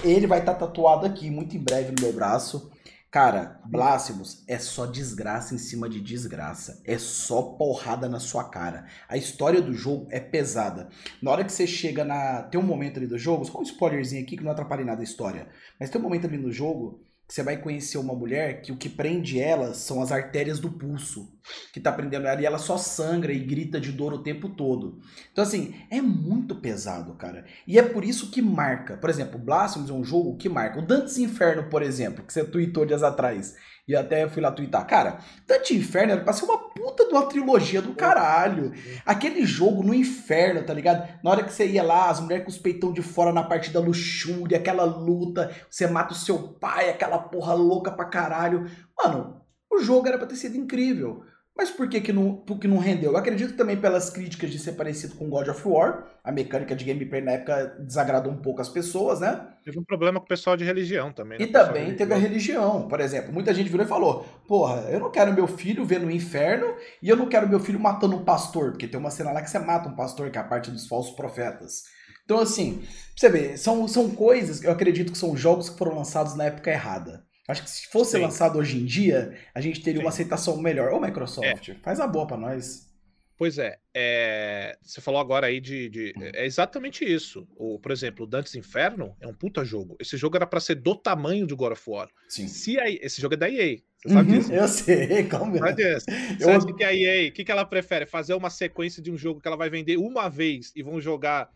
[0.04, 2.70] ele vai estar tá tatuado aqui muito em breve no meu braço.
[3.14, 6.82] Cara, Blasphemous é só desgraça em cima de desgraça.
[6.84, 8.86] É só porrada na sua cara.
[9.08, 10.88] A história do jogo é pesada.
[11.22, 12.42] Na hora que você chega na.
[12.42, 15.04] Tem um momento ali do jogo, só um spoilerzinho aqui que não atrapalha nada a
[15.04, 15.46] história.
[15.78, 18.88] Mas tem um momento ali no jogo você vai conhecer uma mulher que o que
[18.88, 21.32] prende ela são as artérias do pulso,
[21.72, 25.00] que tá prendendo ela e ela só sangra e grita de dor o tempo todo.
[25.32, 27.46] Então assim, é muito pesado, cara.
[27.66, 28.96] E é por isso que marca.
[28.96, 30.78] Por exemplo, Blasphemous é um jogo que marca.
[30.78, 34.86] O Dantes Inferno, por exemplo, que você tweetou dias atrás, e até fui lá twittar.
[34.86, 38.72] Cara, Dante Inferno era pra ser uma puta de uma trilogia do caralho.
[39.04, 41.06] Aquele jogo no inferno, tá ligado?
[41.22, 43.70] Na hora que você ia lá, as mulheres com os peitão de fora na parte
[43.70, 48.66] da luxúria, aquela luta, você mata o seu pai, aquela porra louca pra caralho.
[48.96, 51.22] Mano, o jogo era pra ter sido incrível.
[51.56, 53.12] Mas por que, que, não, por que não rendeu?
[53.12, 56.04] Eu acredito também pelas críticas de ser parecido com God of War.
[56.24, 59.46] A mecânica de gameplay na época desagradou um pouco as pessoas, né?
[59.64, 61.38] Teve um problema com o pessoal de religião também.
[61.38, 61.44] Né?
[61.44, 62.88] E também teve a religião.
[62.88, 66.10] Por exemplo, muita gente virou e falou: Porra, eu não quero meu filho vendo o
[66.10, 69.40] inferno e eu não quero meu filho matando um pastor, porque tem uma cena lá
[69.40, 71.84] que você mata um pastor, que é a parte dos falsos profetas.
[72.24, 75.78] Então, assim, pra você ver, são, são coisas que eu acredito que são jogos que
[75.78, 77.23] foram lançados na época errada.
[77.46, 78.22] Acho que se fosse Sim.
[78.22, 80.04] lançado hoje em dia, a gente teria Sim.
[80.06, 80.92] uma aceitação melhor.
[80.92, 81.74] Ô, Microsoft, é.
[81.82, 82.94] faz a boa para nós.
[83.36, 86.22] Pois é, é, você falou agora aí de, de, hum.
[86.32, 87.46] É exatamente isso.
[87.56, 89.96] O, por exemplo, o Dantes Inferno é um puta jogo.
[89.98, 92.08] Esse jogo era para ser do tamanho do God of War.
[92.28, 92.46] Sim.
[92.46, 93.78] Se a, esse jogo é da EA.
[93.98, 94.52] Você sabe uhum, disso?
[94.52, 95.74] Eu sei, como é.
[95.74, 96.04] Você
[96.38, 96.50] eu...
[96.50, 98.06] acha que a EA, o que, que ela prefere?
[98.06, 101.50] Fazer uma sequência de um jogo que ela vai vender uma vez e vão jogar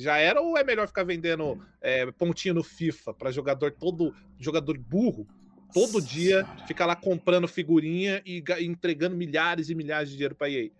[0.00, 4.78] já era ou é melhor ficar vendendo é, pontinho no FIFA para jogador todo jogador
[4.78, 5.26] burro
[5.72, 6.06] todo Nossa.
[6.06, 10.70] dia ficar lá comprando figurinha e entregando milhares e milhares de dinheiro para EA?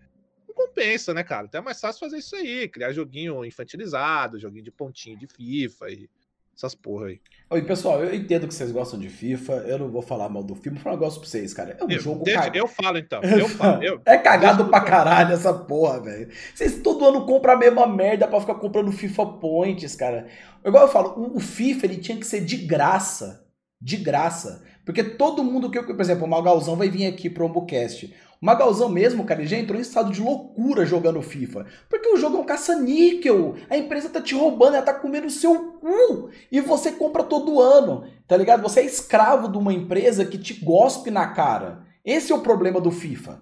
[0.46, 1.46] Não compensa, né, cara?
[1.46, 5.90] Então é mais fácil fazer isso aí, criar joguinho infantilizado, joguinho de pontinho de FIFA
[5.90, 6.08] e
[6.56, 7.20] essas porra aí.
[7.50, 10.54] Oi, pessoal, eu entendo que vocês gostam de FIFA, eu não vou falar mal do
[10.54, 11.76] filme, eu gosto pra vocês, cara.
[11.78, 12.56] É um eu, jogo cagado.
[12.56, 13.82] Eu falo então, eu falo.
[13.82, 16.28] Eu, é cagado pra caralho essa porra, velho.
[16.54, 20.26] Vocês todo ano compram a mesma merda pra ficar comprando FIFA Points, cara.
[20.64, 23.44] Igual eu falo, o FIFA ele tinha que ser de graça.
[23.80, 24.64] De graça.
[24.84, 28.14] Porque todo mundo que, por exemplo, o Magalzão vai vir aqui pro Ombucast.
[28.44, 31.64] Magalzão mesmo, cara, ele já entrou em estado de loucura jogando FIFA.
[31.88, 33.54] Porque o jogo é um caça-níquel.
[33.70, 36.28] A empresa tá te roubando, ela tá comendo o seu cu.
[36.52, 38.60] E você compra todo ano, tá ligado?
[38.60, 41.86] Você é escravo de uma empresa que te gospe na cara.
[42.04, 43.40] Esse é o problema do FIFA.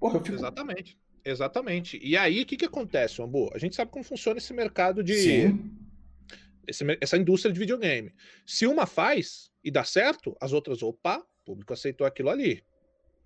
[0.00, 0.36] Porra, fico...
[0.36, 0.98] Exatamente.
[1.24, 2.00] Exatamente.
[2.02, 3.48] E aí, o que, que acontece, Ambu?
[3.54, 5.14] A gente sabe como funciona esse mercado de.
[5.14, 5.70] Sim.
[6.66, 8.12] Esse, essa indústria de videogame.
[8.44, 12.66] Se uma faz e dá certo, as outras, opa, o público aceitou aquilo ali.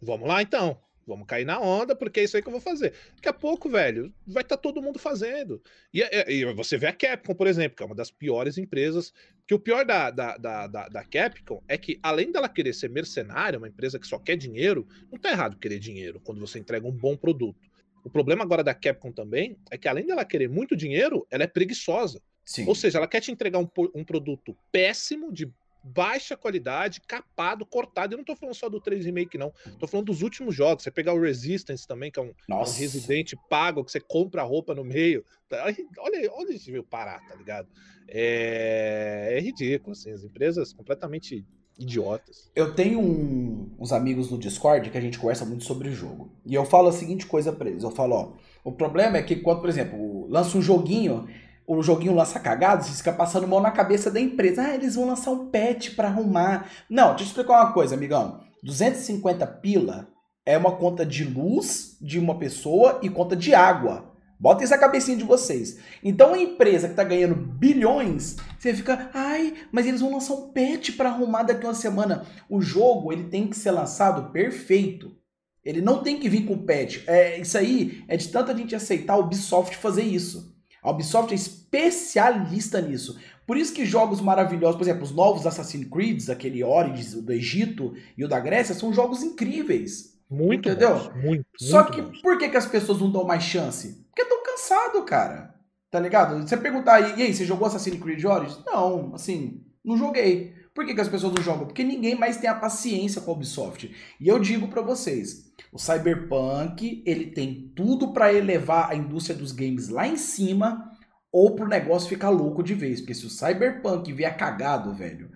[0.03, 0.77] Vamos lá então.
[1.07, 2.93] Vamos cair na onda, porque é isso aí que eu vou fazer.
[3.17, 5.61] Daqui a pouco, velho, vai estar tá todo mundo fazendo.
[5.93, 9.13] E, e, e, você vê a Capcom, por exemplo, que é uma das piores empresas.
[9.47, 12.89] Que o pior da, da, da, da, da Capcom é que, além dela querer ser
[12.89, 16.87] mercenária, uma empresa que só quer dinheiro, não tá errado querer dinheiro quando você entrega
[16.87, 17.69] um bom produto.
[18.05, 21.49] O problema agora da Capcom também é que, além dela querer muito dinheiro, ela é
[21.49, 22.23] preguiçosa.
[22.45, 22.67] Sim.
[22.67, 28.15] Ou seja, ela quer te entregar um, um produto péssimo, de baixa qualidade, capado, cortado.
[28.15, 29.53] Eu não tô falando só do 3 Remake, não.
[29.79, 30.85] Tô falando dos últimos jogos.
[30.85, 34.45] Você pegar o Resistance também, que é um, um Resident pago, que você compra a
[34.45, 35.25] roupa no meio.
[35.49, 35.65] Tá,
[35.99, 37.69] olha, olha esse veio parar, tá ligado?
[38.09, 41.47] É, é ridículo, assim, as empresas completamente
[41.79, 42.51] idiotas.
[42.55, 46.31] Eu tenho um, uns amigos no Discord que a gente conversa muito sobre o jogo.
[46.45, 47.83] E eu falo a seguinte coisa pra eles.
[47.83, 48.33] Eu falo, ó,
[48.65, 51.27] o problema é que quando, por exemplo, lança um joguinho
[51.67, 54.63] o joguinho lança cagado, você fica passando mão na cabeça da empresa.
[54.63, 56.69] Ah, eles vão lançar um patch para arrumar.
[56.89, 58.41] Não, deixa eu explicar uma coisa, amigão.
[58.63, 60.09] 250 pila
[60.45, 64.13] é uma conta de luz de uma pessoa e conta de água.
[64.39, 65.79] Bota isso na cabecinha de vocês.
[66.03, 70.53] Então a empresa que tá ganhando bilhões, você fica, ai, mas eles vão lançar um
[70.53, 72.27] patch para arrumar daqui uma semana.
[72.51, 75.17] O jogo, ele tem que ser lançado perfeito.
[75.65, 77.05] Ele não tem que vir com patch.
[77.07, 80.53] É, isso aí é de tanta gente aceitar o Ubisoft fazer isso.
[80.83, 83.19] A Ubisoft é especialista nisso.
[83.47, 87.95] Por isso que jogos maravilhosos, por exemplo, os novos Assassin's Creed, aquele Origins do Egito
[88.17, 90.19] e o da Grécia, são jogos incríveis.
[90.31, 90.95] Muito, entendeu?
[90.95, 92.21] Bons, muito, Só muito que bons.
[92.23, 94.05] por que, que as pessoas não dão mais chance?
[94.09, 95.55] Porque estão cansados, cara.
[95.91, 96.41] Tá ligado?
[96.41, 98.65] Você perguntar, e aí, você jogou Assassin's Creed Origins?
[98.65, 100.55] Não, assim, não joguei.
[100.75, 101.67] Por que, que as pessoas não jogam?
[101.67, 103.95] Porque ninguém mais tem a paciência com a Ubisoft.
[104.19, 109.53] E eu digo para vocês, o Cyberpunk, ele tem tudo para elevar a indústria dos
[109.53, 110.91] games lá em cima
[111.31, 113.01] ou pro negócio ficar louco de vez.
[113.01, 115.31] Porque se o Cyberpunk vier cagado, velho,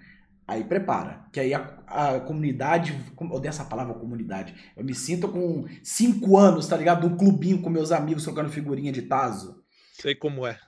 [0.47, 1.27] aí prepara.
[1.31, 2.99] Que aí a, a comunidade.
[3.21, 4.55] Eu odeio essa palavra comunidade.
[4.75, 7.07] Eu me sinto com cinco anos, tá ligado?
[7.07, 9.63] Num clubinho com meus amigos trocando figurinha de Tazo.
[9.93, 10.59] Sei como é.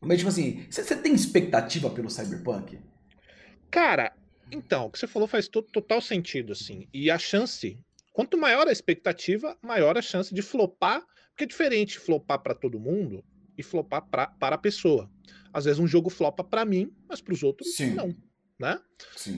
[0.00, 2.78] Mas, tipo assim, você tem expectativa pelo Cyberpunk?
[3.70, 4.12] Cara,
[4.50, 6.88] então, o que você falou faz total sentido, assim.
[6.92, 7.78] E a chance
[8.18, 11.00] Quanto maior a expectativa, maior a chance de flopar,
[11.30, 13.24] porque é diferente flopar para todo mundo
[13.56, 15.08] e flopar pra, para a pessoa.
[15.52, 17.94] Às vezes um jogo flopa para mim, mas para os outros Sim.
[17.94, 18.12] não.
[18.58, 18.80] Né?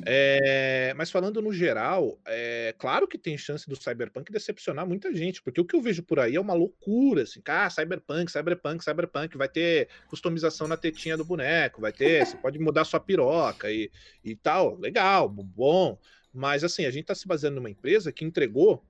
[0.06, 5.42] É, mas falando no geral, é claro que tem chance do Cyberpunk decepcionar muita gente,
[5.42, 9.37] porque o que eu vejo por aí é uma loucura, assim, ah, Cyberpunk, Cyberpunk, Cyberpunk,
[9.37, 13.90] vai ter customização na tetinha do boneco, vai ter, você pode mudar sua piroca e,
[14.24, 15.98] e tal, legal, bom,
[16.33, 18.83] mas assim, a gente tá se baseando numa empresa que entregou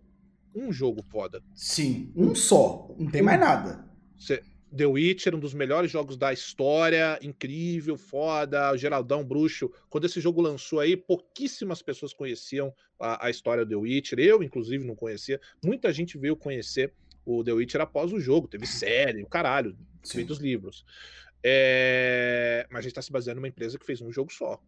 [0.54, 1.42] um jogo foda.
[1.54, 2.94] Sim, um só.
[2.98, 3.84] Não tem mais nada.
[4.18, 4.42] Cê,
[4.74, 9.70] The Witcher, um dos melhores jogos da história, incrível, foda, Geraldão, bruxo.
[9.88, 14.18] Quando esse jogo lançou aí, pouquíssimas pessoas conheciam a, a história do The Witcher.
[14.20, 15.40] Eu, inclusive, não conhecia.
[15.64, 16.92] Muita gente veio conhecer
[17.24, 18.46] o The Witcher após o jogo.
[18.46, 19.76] Teve série, o caralho,
[20.14, 20.84] veio dos livros.
[21.42, 22.66] É...
[22.70, 24.60] Mas a gente tá se baseando numa empresa que fez um jogo só.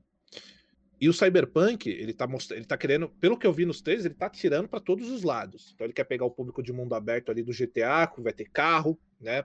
[1.00, 4.04] E o Cyberpunk, ele tá, mostrando, ele tá querendo, pelo que eu vi nos trailers,
[4.04, 5.72] ele tá tirando para todos os lados.
[5.74, 8.48] Então ele quer pegar o público de mundo aberto ali do GTA, que vai ter
[8.50, 9.42] carro, né?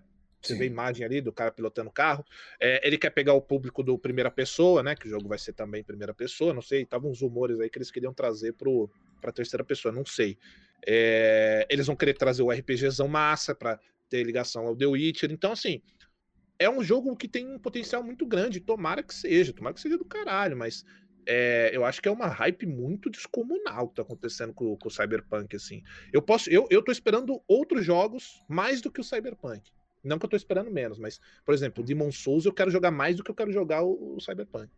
[0.48, 0.60] Você Sim.
[0.60, 2.26] vê a imagem ali do cara pilotando o carro.
[2.60, 4.96] É, ele quer pegar o público do primeira pessoa, né?
[4.96, 6.54] Que o jogo vai ser também primeira pessoa.
[6.54, 8.90] Não sei, estavam uns rumores aí que eles queriam trazer pro,
[9.22, 10.38] pra terceira pessoa, não sei.
[10.86, 13.80] É, eles vão querer trazer o RPGzão massa para
[14.10, 15.32] ter ligação ao The Witcher.
[15.32, 15.82] Então, assim,
[16.60, 18.60] é um jogo que tem um potencial muito grande.
[18.60, 20.84] Tomara que seja, tomara que seja do caralho, mas
[21.28, 24.92] é, eu acho que é uma hype muito descomunal que tá acontecendo com, com, o
[24.92, 25.84] Cyberpunk, assim.
[26.14, 29.62] Eu posso, eu, eu tô esperando outros jogos mais do que o Cyberpunk.
[30.04, 32.92] Não que eu tô esperando menos, mas, por exemplo, o Demon Souls eu quero jogar
[32.92, 34.70] mais do que eu quero jogar o, Cyberpunk.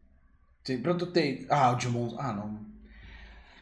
[0.64, 1.46] Sim, pronto, tem.
[1.50, 2.16] Ah, o Demon.
[2.18, 2.70] Ah, não.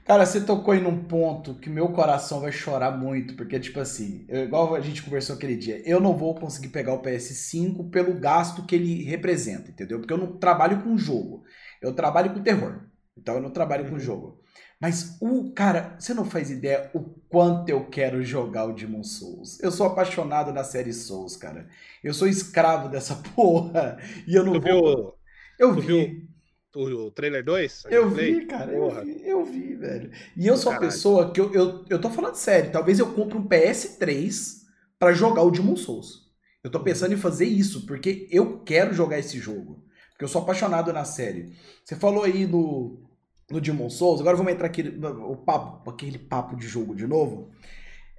[0.08, 4.26] Cara, você tocou aí num ponto que meu coração vai chorar muito, porque, tipo assim,
[4.30, 8.14] eu, igual a gente conversou aquele dia, eu não vou conseguir pegar o PS5 pelo
[8.14, 10.00] gasto que ele representa, entendeu?
[10.00, 11.44] Porque eu não trabalho com jogo.
[11.82, 12.86] Eu trabalho com terror.
[13.18, 14.00] Então eu não trabalho com uhum.
[14.00, 14.42] jogo.
[14.80, 19.60] Mas o cara, você não faz ideia o quanto eu quero jogar o Demon Souls.
[19.60, 21.68] Eu sou apaixonado na série Souls, cara.
[22.04, 23.98] Eu sou escravo dessa porra.
[24.28, 24.96] E eu não tu vou.
[24.96, 25.14] Viu,
[25.58, 25.82] eu vi.
[25.88, 26.28] Viu
[26.76, 27.86] o trailer 2?
[27.90, 28.72] Eu vi, cara.
[28.72, 30.12] Eu vi, eu vi, velho.
[30.36, 32.72] E eu sou a pessoa que eu, eu, eu tô falando sério.
[32.72, 34.58] Talvez eu compre um PS3
[35.00, 36.28] para jogar o Demon Souls.
[36.64, 36.84] Eu tô uhum.
[36.84, 39.84] pensando em fazer isso, porque eu quero jogar esse jogo.
[40.12, 41.56] Porque eu sou apaixonado na série.
[41.84, 43.07] Você falou aí no,
[43.50, 47.50] no Demon Souls, agora vamos entrar aqui no papo, aquele papo de jogo de novo.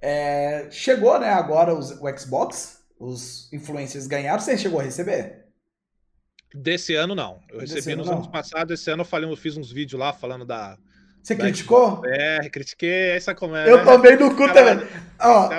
[0.01, 5.45] É, chegou, né, agora os, o Xbox, os influencers ganharam, você chegou a receber?
[6.53, 7.39] Desse ano não.
[7.49, 9.99] Eu recebi Desse nos ano, anos passados, esse ano eu, falei, eu fiz uns vídeos
[9.99, 10.77] lá falando da.
[11.21, 12.01] Você da criticou?
[12.05, 13.69] É, critiquei, essa como é.
[13.69, 13.83] Eu né?
[13.83, 14.87] tomei no cu também.
[15.19, 15.49] Ó,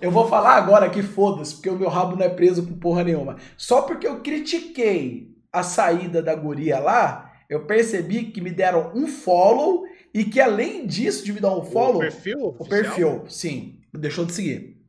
[0.00, 3.04] eu vou falar agora que foda-se, porque o meu rabo não é preso com porra
[3.04, 3.36] nenhuma.
[3.56, 9.06] Só porque eu critiquei a saída da guria lá, eu percebi que me deram um
[9.06, 9.84] follow
[10.14, 11.96] e que além disso de me dar um follow.
[11.96, 12.38] O perfil?
[12.38, 12.68] O oficial?
[12.68, 13.80] perfil, sim.
[13.92, 14.82] Deixou de seguir.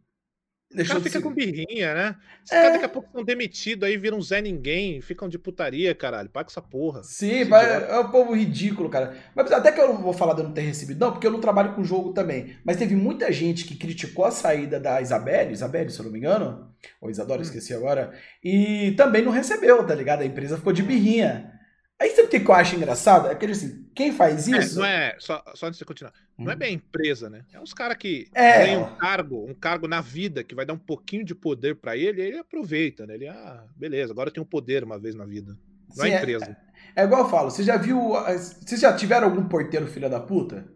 [0.73, 2.15] Deixou o cara fica com birrinha, né?
[2.43, 2.55] Os é.
[2.55, 6.29] caras daqui a pouco são demitidos, aí viram Zé Ninguém, ficam de putaria, caralho.
[6.29, 7.03] Paga essa porra.
[7.03, 9.13] Sim, mas é um povo ridículo, cara.
[9.35, 11.31] Mas até que eu não vou falar de eu não ter recebido, não, porque eu
[11.31, 12.55] não trabalho com jogo também.
[12.63, 16.17] Mas teve muita gente que criticou a saída da Isabelle, Isabelle, se eu não me
[16.17, 17.43] engano, ou Isadora, hum.
[17.43, 20.21] esqueci agora, e também não recebeu, tá ligado?
[20.21, 21.51] A empresa ficou de birrinha.
[21.99, 23.27] Aí sabe o que eu acho engraçado?
[23.29, 24.79] É que assim, quem faz é, isso.
[24.79, 26.43] É, não é, só, só antes de você continuar, hum.
[26.43, 26.57] não é hum.
[26.57, 27.45] bem a empresa, né?
[27.53, 28.65] É uns caras que é.
[28.65, 31.95] ganham um cargo, um cargo na vida que vai dar um pouquinho de poder para
[31.95, 33.13] ele, e ele aproveita, né?
[33.15, 35.57] Ele, ah, beleza, agora eu tenho poder uma vez na vida.
[35.95, 36.57] Não Sim, é, é empresa.
[36.95, 37.99] É, é, igual eu falo, você já viu.
[37.99, 40.67] Vocês já tiveram algum porteiro filha da puta?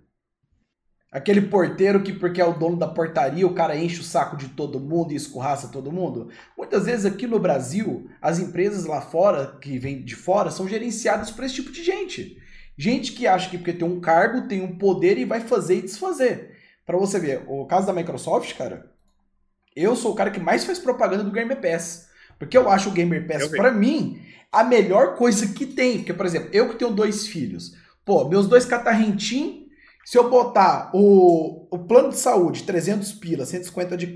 [1.09, 4.49] Aquele porteiro que, porque é o dono da portaria, o cara enche o saco de
[4.49, 6.29] todo mundo e escorraça todo mundo.
[6.57, 11.31] Muitas vezes aqui no Brasil, as empresas lá fora, que vêm de fora, são gerenciadas
[11.31, 12.37] por esse tipo de gente.
[12.77, 15.81] Gente que acha que porque tem um cargo, tem um poder e vai fazer e
[15.81, 16.57] desfazer.
[16.85, 18.91] Para você ver, o caso da Microsoft, cara,
[19.75, 22.09] eu sou o cara que mais faz propaganda do Gamer Pass.
[22.37, 25.99] Porque eu acho o Gamer Pass, para mim, a melhor coisa que tem.
[25.99, 27.75] Porque, por exemplo, eu que tenho dois filhos.
[28.05, 29.66] Pô, meus dois catarrentinhos
[30.07, 34.07] se eu botar o, o plano de saúde, 300 pilas, 150 de,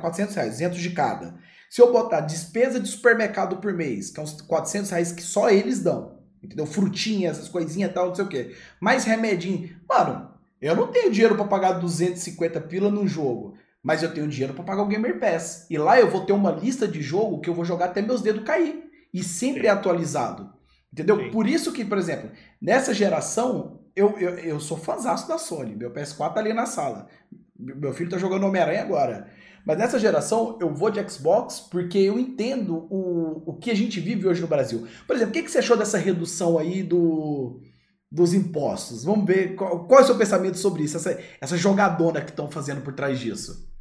[0.00, 1.34] 400 reais, 200 de cada.
[1.68, 5.50] Se eu botar despesa de supermercado por mês, que é uns 400 reais que só
[5.50, 6.64] eles dão, entendeu?
[6.64, 8.54] Frutinhas, essas coisinhas e tal, não sei o quê.
[8.80, 9.68] Mais remedinho.
[9.88, 14.54] Mano, eu não tenho dinheiro para pagar 250 pila num jogo, mas eu tenho dinheiro
[14.54, 15.66] para pagar o Gamer Pass.
[15.68, 18.22] E lá eu vou ter uma lista de jogo que eu vou jogar até meus
[18.22, 18.84] dedos cair.
[19.12, 19.66] E sempre Sim.
[19.66, 20.52] é atualizado.
[20.92, 21.16] Entendeu?
[21.16, 21.30] Sim.
[21.32, 25.76] Por isso que, por exemplo, nessa geração, eu, eu, eu sou fãzaço da Sony.
[25.76, 27.08] Meu PS4 tá ali na sala.
[27.58, 29.28] Meu filho tá jogando Homem-Aranha agora.
[29.64, 34.00] Mas nessa geração eu vou de Xbox porque eu entendo o, o que a gente
[34.00, 34.86] vive hoje no Brasil.
[35.06, 37.60] Por exemplo, o que, que você achou dessa redução aí do,
[38.10, 39.04] dos impostos?
[39.04, 42.50] Vamos ver qual, qual é o seu pensamento sobre isso, essa, essa jogadona que estão
[42.50, 43.71] fazendo por trás disso.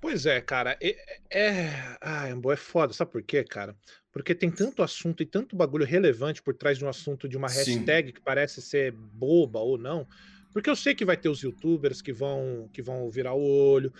[0.00, 0.76] Pois é, cara.
[0.80, 0.96] É,
[1.30, 1.96] é...
[2.00, 2.92] Ai, é foda.
[2.92, 3.76] Sabe por quê, cara?
[4.12, 7.48] Porque tem tanto assunto e tanto bagulho relevante por trás de um assunto de uma
[7.48, 8.14] hashtag Sim.
[8.14, 10.06] que parece ser boba ou não.
[10.52, 13.92] Porque eu sei que vai ter os youtubers que vão que vão virar o olho,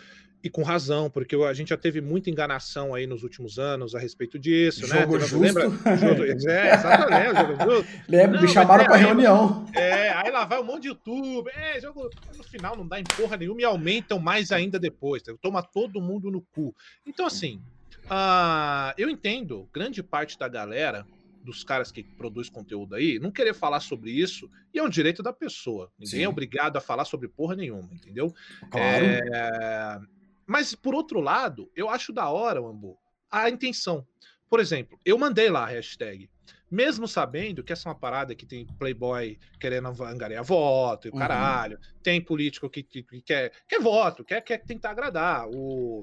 [0.43, 3.99] e com razão, porque a gente já teve muita enganação aí nos últimos anos a
[3.99, 5.01] respeito disso, né?
[5.01, 5.21] jogo né?
[5.21, 5.39] Justo.
[5.39, 5.63] Lembra?
[5.97, 7.93] Jogo, é, exatamente, jogo justo.
[8.09, 9.67] Lembra, me chamaram para reunião.
[9.75, 13.05] É, aí lá vai um monte de YouTube, é, jogo, no final não dá em
[13.05, 16.75] porra nenhuma e aumentam mais ainda depois, toma todo mundo no cu.
[17.07, 17.61] Então, assim,
[18.07, 21.07] Uh, eu entendo grande parte da galera,
[21.43, 25.23] dos caras que produz conteúdo aí, não querer falar sobre isso, e é um direito
[25.23, 25.91] da pessoa.
[25.99, 26.25] Ninguém Sim.
[26.25, 28.33] é obrigado a falar sobre porra nenhuma, entendeu?
[28.71, 29.05] Claro.
[29.05, 30.01] É...
[30.47, 32.99] Mas, por outro lado, eu acho da hora, Ambu,
[33.31, 34.07] a intenção.
[34.49, 36.29] Por exemplo, eu mandei lá a hashtag,
[36.71, 41.13] mesmo sabendo que essa é uma parada que tem playboy querendo angariar voto e o
[41.13, 41.19] uhum.
[41.19, 45.49] caralho, tem político que, que, que, quer, quer voto, quer, quer tentar agradar.
[45.49, 46.01] O,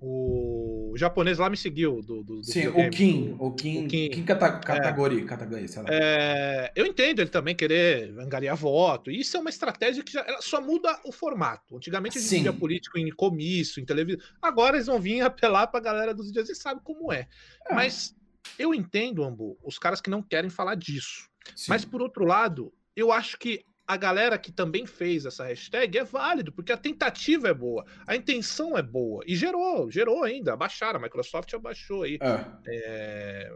[0.00, 4.10] o japonês lá me seguiu do, do, do Sim, o Kim, o Kim, o Kim,
[4.10, 5.88] Kim categoria, é, categoria, sei lá.
[5.90, 9.10] É, eu entendo ele também querer angariar voto.
[9.10, 11.76] Isso é uma estratégia que já, só muda o formato.
[11.76, 12.42] Antigamente a gente Sim.
[12.42, 14.20] via político em comício, em televisão.
[14.40, 17.26] Agora eles vão vir apelar pra galera dos dias e sabe como é.
[17.68, 17.74] é.
[17.74, 18.14] Mas
[18.56, 21.28] eu entendo, Ambu, os caras que não querem falar disso.
[21.56, 21.70] Sim.
[21.70, 26.04] Mas por outro lado, eu acho que a galera que também fez essa hashtag é
[26.04, 29.24] válido, porque a tentativa é boa, a intenção é boa.
[29.26, 30.52] E gerou, gerou ainda.
[30.52, 32.18] Abaixaram, a Microsoft abaixou aí.
[32.20, 32.44] É.
[32.66, 33.52] É...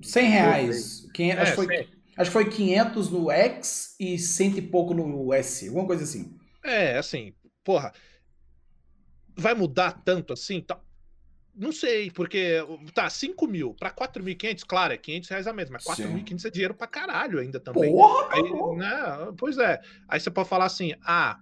[0.00, 1.08] 100 reais.
[1.12, 1.66] Quem, é, acho, foi,
[2.16, 6.38] acho que foi 500 no X e cento e pouco no S, alguma coisa assim.
[6.62, 7.92] É, assim, porra.
[9.36, 10.60] Vai mudar tanto assim?
[10.60, 10.80] Tá,
[11.56, 12.58] não sei, porque
[12.92, 16.74] tá, 5 mil para 4.500, claro, é 500 reais a menos, mas 4.500 é dinheiro
[16.74, 17.90] pra caralho ainda também.
[17.90, 19.80] Porra, Aí, né, pois é.
[20.06, 21.40] Aí você pode falar assim, ah,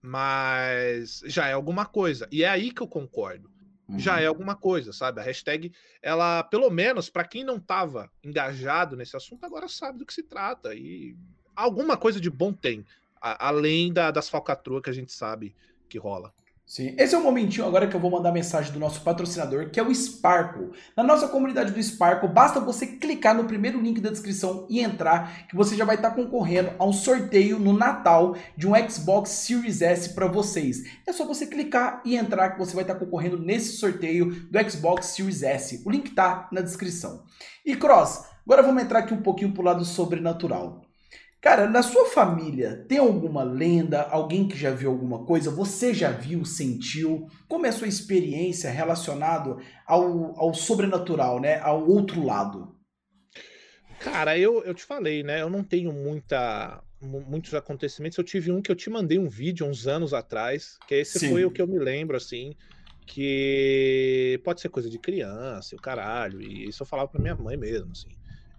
[0.00, 2.28] mas já é alguma coisa.
[2.30, 3.50] E é aí que eu concordo.
[3.88, 3.98] Uhum.
[3.98, 5.20] Já é alguma coisa, sabe?
[5.20, 10.06] A hashtag, ela, pelo menos, para quem não tava engajado nesse assunto, agora sabe do
[10.06, 10.74] que se trata.
[10.74, 11.16] E
[11.54, 12.84] alguma coisa de bom tem,
[13.20, 15.54] a, além da, das falcatruas que a gente sabe
[15.88, 16.32] que rola.
[16.68, 19.78] Sim, esse é o momentinho agora que eu vou mandar mensagem do nosso patrocinador, que
[19.78, 20.72] é o Sparkle.
[20.96, 25.46] Na nossa comunidade do Sparkle, basta você clicar no primeiro link da descrição e entrar,
[25.46, 29.80] que você já vai estar concorrendo a um sorteio no Natal de um Xbox Series
[29.80, 30.82] S para vocês.
[31.06, 35.06] É só você clicar e entrar que você vai estar concorrendo nesse sorteio do Xbox
[35.06, 35.80] Series S.
[35.86, 37.22] O link tá na descrição.
[37.64, 40.85] E Cross, agora vamos entrar aqui um pouquinho pro lado sobrenatural.
[41.46, 45.48] Cara, na sua família tem alguma lenda, alguém que já viu alguma coisa?
[45.48, 47.28] Você já viu, sentiu?
[47.46, 49.56] Como é a sua experiência relacionada
[49.86, 51.60] ao, ao sobrenatural, né?
[51.60, 52.76] Ao outro lado?
[54.00, 55.40] Cara, eu, eu te falei, né?
[55.40, 58.18] Eu não tenho muita, muitos acontecimentos.
[58.18, 61.28] Eu tive um que eu te mandei um vídeo uns anos atrás, que esse Sim.
[61.28, 62.56] foi o que eu me lembro, assim,
[63.06, 66.42] que pode ser coisa de criança, o caralho.
[66.42, 68.15] E isso eu falava pra minha mãe mesmo, assim.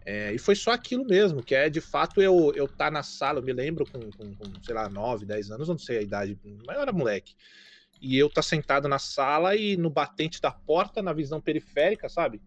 [0.10, 3.40] É, e foi só aquilo mesmo, que é de fato eu eu tá na sala,
[3.40, 6.40] eu me lembro com, com, com, sei lá, 9, 10 anos, não sei a idade,
[6.66, 7.36] mas eu era moleque.
[8.02, 12.42] E eu tá sentado na sala e no batente da porta, na visão periférica, sabe?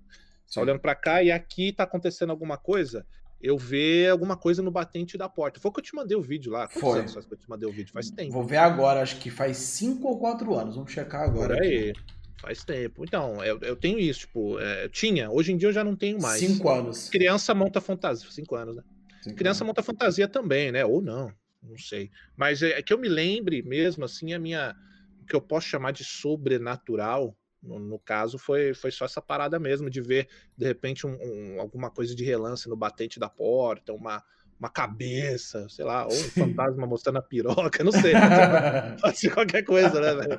[0.46, 3.06] Só olhando para cá e aqui tá acontecendo alguma coisa,
[3.42, 5.60] eu ver alguma coisa no batente da porta.
[5.60, 6.66] Foi que eu te mandei o vídeo lá.
[6.66, 6.98] Quantos Foi.
[7.00, 7.92] anos que eu te mandei o vídeo?
[7.92, 8.32] Faz tempo.
[8.32, 10.76] Vou ver agora, acho que faz 5 ou 4 anos.
[10.76, 11.56] Vamos checar agora.
[11.56, 11.90] Por aí.
[11.90, 12.19] Aqui.
[12.40, 13.04] Faz tempo.
[13.04, 16.20] Então, eu, eu tenho isso, tipo, é, tinha, hoje em dia eu já não tenho
[16.20, 16.40] mais.
[16.40, 17.10] Cinco anos.
[17.10, 18.30] Criança monta fantasia.
[18.30, 18.82] Cinco anos, né?
[19.22, 19.68] Cinco Criança anos.
[19.68, 20.82] monta fantasia também, né?
[20.82, 21.30] Ou não,
[21.62, 22.10] não sei.
[22.34, 24.74] Mas é, é, que eu me lembre mesmo, assim, a minha.
[25.20, 29.58] O que eu posso chamar de sobrenatural, no, no caso, foi, foi só essa parada
[29.58, 30.26] mesmo, de ver,
[30.56, 34.24] de repente, um, um, alguma coisa de relance no batente da porta, uma
[34.60, 38.12] uma cabeça, sei lá, ou um fantasma mostrando a piroca, não sei.
[39.00, 40.38] Pode ser qualquer coisa, né, velho?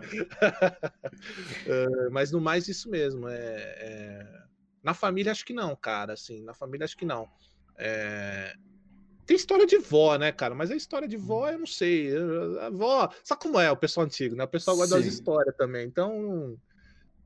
[1.66, 3.28] uh, mas no mais, isso mesmo.
[3.28, 4.44] É, é,
[4.84, 6.14] Na família, acho que não, cara.
[6.14, 7.28] Assim, na família, acho que não.
[7.80, 8.54] É...
[9.26, 10.54] Tem história de vó, né, cara?
[10.54, 12.12] Mas a história de vó, eu não sei.
[12.60, 13.10] A vó.
[13.24, 14.44] Sabe como é o pessoal antigo, né?
[14.44, 15.88] O pessoal gosta das histórias também.
[15.88, 16.56] Então,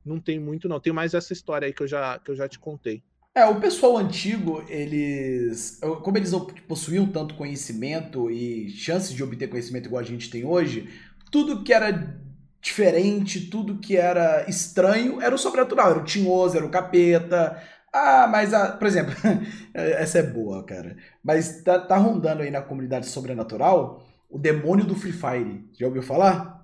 [0.02, 0.80] não tem muito, não.
[0.80, 3.04] Tem mais essa história aí que eu já, que eu já te contei.
[3.36, 5.78] É, o pessoal antigo, eles.
[6.02, 6.32] Como eles
[6.66, 10.88] possuíam tanto conhecimento e chances de obter conhecimento igual a gente tem hoje,
[11.30, 12.18] tudo que era
[12.62, 17.62] diferente, tudo que era estranho era o sobrenatural, era o tinhoso, era o capeta.
[17.92, 19.14] Ah, mas, a, por exemplo,
[19.74, 20.96] essa é boa, cara.
[21.22, 25.62] Mas tá, tá rondando aí na comunidade sobrenatural o demônio do Free Fire.
[25.78, 26.55] Já ouviu falar?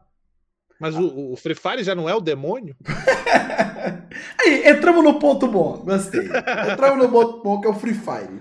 [0.83, 2.75] Mas o, o Free Fire já não é o demônio?
[4.45, 5.79] Aí, entramos no ponto bom.
[5.85, 6.27] Gostei.
[6.73, 8.41] Entramos no ponto bom que é o Free Fire.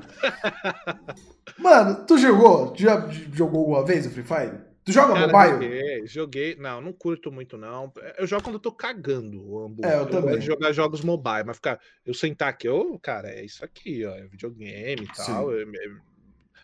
[1.60, 2.72] Mano, tu jogou?
[2.72, 4.60] Tu já jogou alguma vez o Free Fire?
[4.84, 5.54] Tu joga Cara, mobile?
[5.54, 6.56] Joguei, joguei.
[6.56, 7.94] Não, não curto muito, não.
[8.18, 9.92] Eu jogo quando eu tô cagando o hambúrguer.
[9.92, 10.42] É, eu, eu também.
[10.42, 11.80] jogar jogos mobile, mas ficar.
[12.04, 14.16] Eu sentar aqui, eu, cara, é isso aqui, ó.
[14.16, 15.52] É videogame e tal.
[15.52, 15.98] Eu, eu,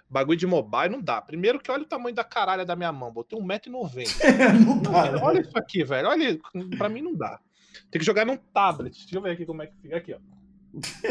[0.09, 1.21] Bagulho de mobile não dá.
[1.21, 3.11] Primeiro que olha o tamanho da caralha da minha mão.
[3.11, 4.07] Botei 1,90m.
[4.65, 5.11] não dá.
[5.11, 5.19] Né?
[5.21, 6.07] Olha isso aqui, velho.
[6.07, 6.39] Olha,
[6.77, 7.39] pra mim não dá.
[7.91, 8.97] Tem que jogar num tablet.
[8.97, 9.97] Deixa eu ver aqui como é que fica.
[9.97, 10.19] Aqui, ó.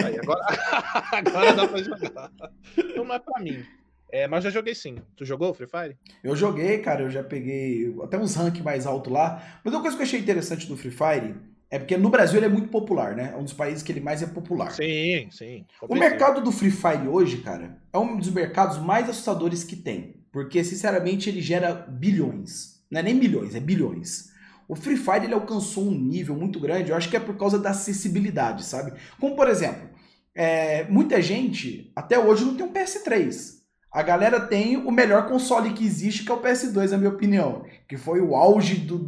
[0.05, 0.41] Aí, agora,
[1.13, 2.31] agora dá pra jogar.
[2.77, 3.65] Então não é pra mim.
[4.11, 4.99] É, mas já joguei sim.
[5.17, 5.99] Tu jogou Free Fire?
[6.23, 7.03] Eu joguei, cara.
[7.03, 9.43] Eu já peguei até uns rank mais alto lá.
[9.63, 11.35] Mas uma coisa que eu achei interessante do Free Fire
[11.71, 13.33] É porque no Brasil ele é muito popular, né?
[13.35, 14.71] É um dos países que ele mais é popular.
[14.71, 15.65] Sim, sim.
[15.83, 20.15] O mercado do Free Fire hoje, cara, é um dos mercados mais assustadores que tem.
[20.31, 22.81] Porque, sinceramente, ele gera bilhões.
[22.91, 24.31] Não é nem milhões, é bilhões.
[24.69, 27.59] O Free Fire ele alcançou um nível muito grande, eu acho que é por causa
[27.59, 28.93] da acessibilidade, sabe?
[29.19, 29.89] Como, por exemplo,
[30.35, 33.57] é, muita gente até hoje não tem um PS3.
[33.91, 37.65] A galera tem o melhor console que existe, que é o PS2, na minha opinião.
[37.89, 38.99] Que foi o auge do,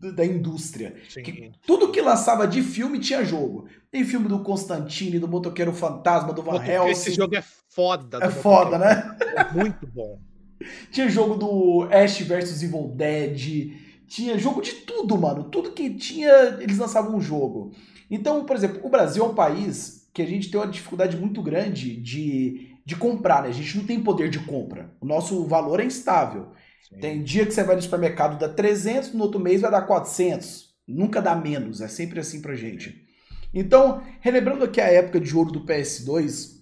[0.00, 0.94] da indústria.
[1.22, 3.66] Que tudo que lançava de filme tinha jogo.
[3.90, 6.90] Tem filme do Constantine, do Motoqueiro Fantasma, do Van Helsing.
[6.90, 8.18] Esse jogo é foda.
[8.22, 9.16] É foda, né?
[9.36, 10.18] É muito bom.
[10.90, 13.72] tinha jogo do Ash vs Evil Dead.
[14.06, 15.44] Tinha jogo de tudo, mano.
[15.44, 17.72] Tudo que tinha, eles lançavam um jogo.
[18.10, 21.40] Então, por exemplo, o Brasil é um país que a gente tem uma dificuldade muito
[21.42, 23.48] grande de, de comprar, né?
[23.48, 24.90] A gente não tem poder de compra.
[25.00, 26.48] O nosso valor é instável.
[27.00, 30.70] Tem dia que você vai no supermercado dá 300, no outro mês vai dar 400.
[30.86, 33.06] Nunca dá menos, é sempre assim pra gente.
[33.54, 36.60] Então, relembrando aqui a época de ouro do PS2,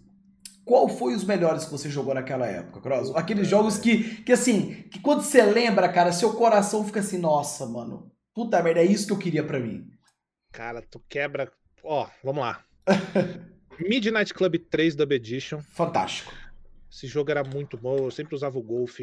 [0.64, 3.14] qual foi os melhores que você jogou naquela época, Cross?
[3.16, 3.50] Aqueles é.
[3.50, 8.12] jogos que, que assim, que quando você lembra, cara, seu coração fica assim, nossa, mano,
[8.34, 9.86] puta merda, é isso que eu queria para mim.
[10.52, 11.50] Cara, tu quebra.
[11.82, 12.62] Ó, vamos lá.
[13.80, 15.60] Midnight Club 3 Dub Edition.
[15.72, 16.32] Fantástico.
[16.90, 19.00] Esse jogo era muito bom, eu sempre usava o Golf.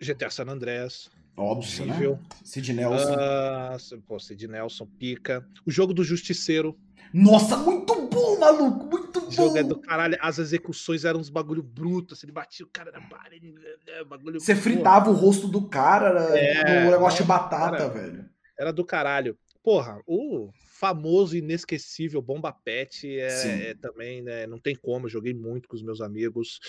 [0.00, 1.10] GTA San Andreas.
[1.36, 2.18] Óbvio, né?
[2.44, 3.14] Sid Nelson.
[3.14, 5.46] Uh, pô, Sid Nelson, pica.
[5.64, 6.78] O jogo do Justiceiro.
[7.12, 9.28] Nossa, muito bom, maluco, muito bom.
[9.28, 10.16] O jogo é do caralho.
[10.20, 14.40] As execuções eram uns bagulho bruto, assim, ele batia o cara na né, bagulho.
[14.40, 18.28] Você fritava o rosto do cara, é, um negócio de batata, cara, velho.
[18.58, 19.36] Era do caralho.
[19.62, 24.46] Porra, o famoso inesquecível Bomba Pet é, é também, né?
[24.46, 26.60] Não tem como, eu joguei muito com os meus amigos.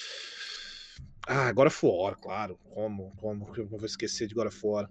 [1.27, 2.57] Ah, agora fora, claro.
[2.73, 3.11] Como?
[3.17, 4.89] Como eu vou esquecer de agora fora?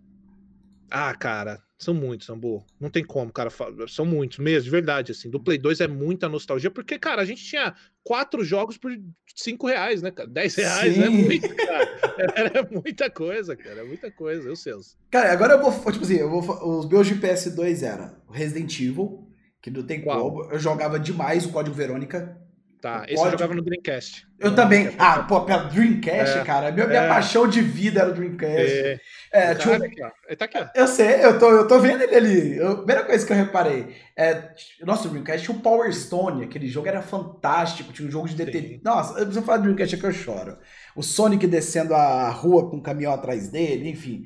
[0.90, 2.64] Ah, cara, são muitos, Sambu.
[2.80, 3.48] Não tem como, cara.
[3.88, 5.12] São muitos mesmo, de verdade.
[5.12, 8.90] Assim, do Play 2 é muita nostalgia, porque, cara, a gente tinha quatro jogos por
[9.36, 10.28] cinco reais, né, cara?
[10.28, 11.02] 10 reais é Sim.
[11.02, 11.98] é muito, cara.
[12.34, 13.80] Era muita coisa, cara.
[13.80, 14.74] É muita coisa, eu sei.
[15.10, 19.28] Cara, agora eu vou, tipo assim, eu vou, os meus de PS2 era Resident Evil,
[19.62, 20.20] que não tem Qual?
[20.32, 20.52] como.
[20.52, 22.36] Eu jogava demais o Código Verônica.
[22.80, 24.26] Tá, esse eu jogava no Dreamcast.
[24.38, 24.94] Eu também.
[24.98, 26.72] Ah, pô, pela Dreamcast, é, cara.
[26.72, 27.08] Minha, minha é.
[27.08, 28.72] paixão de vida era o Dreamcast.
[28.72, 29.00] É,
[29.32, 29.84] é tá, eu...
[29.84, 30.10] aqui, ó.
[30.26, 30.66] Ele tá aqui, ó.
[30.74, 32.56] Eu sei, eu tô, eu tô vendo ele ali.
[32.56, 34.50] Eu, a primeira coisa que eu reparei é.
[34.82, 37.92] Nossa, o Dreamcast tinha o Power Stone, aquele jogo era fantástico.
[37.92, 38.80] Tinha um jogo de detetive.
[38.82, 40.56] Nossa, se eu falar de Dreamcast é que eu choro.
[40.96, 44.24] O Sonic descendo a rua com um caminhão atrás dele, enfim.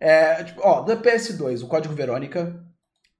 [0.00, 2.60] É, tipo, ó, da PS2, o Código Verônica,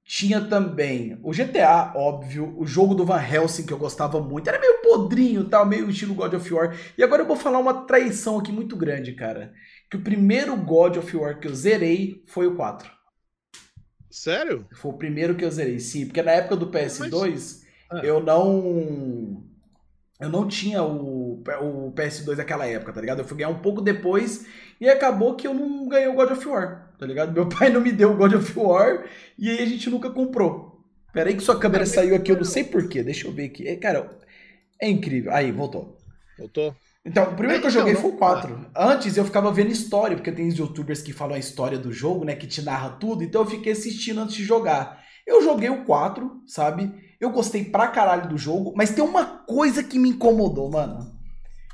[0.04, 4.48] tinha também o GTA, óbvio, o jogo do Van Helsing que eu gostava muito.
[4.48, 6.76] Era meio podrinho, tal, meio estilo God of War.
[6.96, 9.54] E agora eu vou falar uma traição aqui muito grande, cara.
[9.90, 12.90] Que o primeiro God of War que eu zerei foi o 4.
[14.10, 14.66] Sério?
[14.74, 16.04] Foi o primeiro que eu zerei, sim.
[16.06, 17.62] Porque na época do PS2, Mas...
[17.90, 18.00] ah.
[18.04, 19.42] eu não.
[20.20, 23.20] Eu não tinha o, o PS2 naquela época, tá ligado?
[23.20, 24.46] Eu fui ganhar um pouco depois
[24.80, 27.32] e acabou que eu não ganhei o God of War tá ligado?
[27.32, 29.04] Meu pai não me deu o God of War
[29.38, 30.80] e aí a gente nunca comprou.
[31.12, 33.68] Pera aí que sua câmera saiu aqui, eu não sei porquê, deixa eu ver aqui.
[33.68, 34.10] É, cara,
[34.80, 35.32] é incrível.
[35.32, 35.96] Aí, voltou.
[36.38, 36.74] Voltou?
[37.04, 38.66] Então, o primeiro que eu joguei então, foi o 4.
[38.74, 42.24] Antes eu ficava vendo história, porque tem os youtubers que falam a história do jogo,
[42.24, 42.34] né?
[42.34, 45.04] Que te narra tudo, então eu fiquei assistindo antes de jogar.
[45.26, 46.92] Eu joguei o 4, sabe?
[47.20, 51.14] Eu gostei pra caralho do jogo, mas tem uma coisa que me incomodou, mano.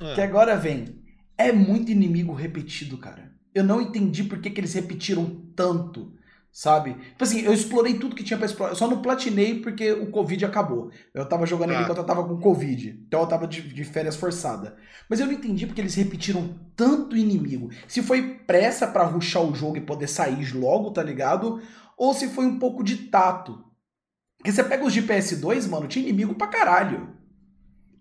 [0.00, 0.14] É.
[0.14, 0.99] Que agora vem.
[1.48, 5.26] É muito inimigo repetido, cara eu não entendi por que, que eles repetiram
[5.56, 6.12] tanto,
[6.52, 6.94] sabe?
[6.94, 8.72] Tipo assim, eu explorei tudo que tinha pra explorar.
[8.72, 10.90] Eu só não platinei porque o Covid acabou.
[11.12, 11.82] Eu tava jogando ah.
[11.82, 13.02] enquanto eu tava com Covid.
[13.06, 14.76] Então eu tava de, de, férias forçada.
[15.08, 17.70] Mas eu não entendi porque eles repetiram tanto inimigo.
[17.88, 21.60] Se foi pressa para ruxar o jogo e poder sair logo, tá ligado?
[21.96, 23.64] Ou se foi um pouco de tato.
[24.38, 27.19] Porque você pega os de PS2, mano, tinha inimigo pra caralho.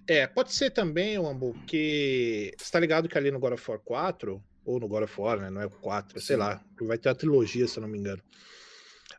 [0.10, 2.51] É, pode ser também, Ambu, que.
[2.57, 5.39] Você tá ligado que ali no God of War 4 ou no God of War,
[5.39, 5.51] né?
[5.51, 6.60] Não é o 4, sei lá.
[6.82, 8.20] Vai ter a trilogia, se eu não me engano.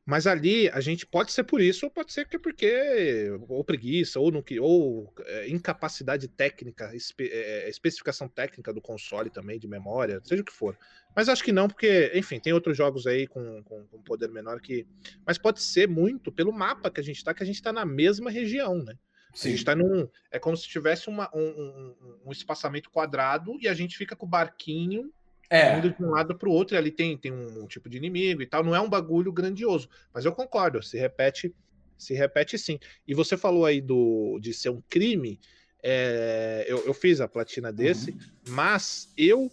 [0.05, 3.63] Mas ali a gente pode ser por isso, ou pode ser que é porque ou
[3.63, 9.69] preguiça, ou, não, ou é, incapacidade técnica, espe, é, especificação técnica do console também, de
[9.69, 10.77] memória, seja o que for.
[11.15, 14.61] Mas acho que não, porque, enfim, tem outros jogos aí com, com, com poder menor
[14.61, 14.85] que.
[15.25, 17.85] Mas pode ser muito pelo mapa que a gente tá, que a gente tá na
[17.85, 18.97] mesma região, né?
[19.35, 19.49] Sim.
[19.49, 20.09] A gente tá num.
[20.31, 21.95] É como se tivesse uma, um, um,
[22.27, 25.13] um espaçamento quadrado e a gente fica com o barquinho
[25.51, 25.77] é.
[25.77, 27.97] Indo de um lado para o outro, e ali tem, tem um, um, tipo de
[27.97, 28.63] inimigo e tal.
[28.63, 29.89] Não é um bagulho grandioso.
[30.15, 31.53] Mas eu concordo, se repete,
[31.99, 32.79] se repete sim.
[33.07, 35.41] E você falou aí do, de ser um crime.
[35.83, 38.19] É, eu, eu, fiz a platina desse, uhum.
[38.51, 39.51] mas eu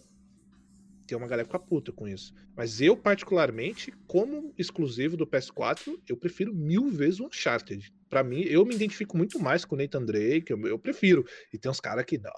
[1.08, 2.34] tem uma galera que fica puta com isso.
[2.54, 7.90] Mas eu, particularmente, como exclusivo do PS4, eu prefiro mil vezes o Uncharted.
[8.10, 11.24] Para mim, eu me identifico muito mais com o Nathan Drake, eu, eu prefiro.
[11.52, 12.30] E tem uns caras que, não,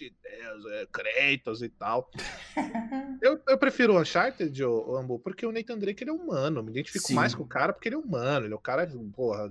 [0.00, 2.10] de Deus, é, Kratos e tal.
[3.20, 6.62] eu, eu prefiro o Uncharted, o, o Ambu, porque o Nathan Drake ele é humano.
[6.62, 7.14] Me identifico Sim.
[7.14, 8.46] mais com o cara porque ele é humano.
[8.46, 9.50] Ele é o cara, porra.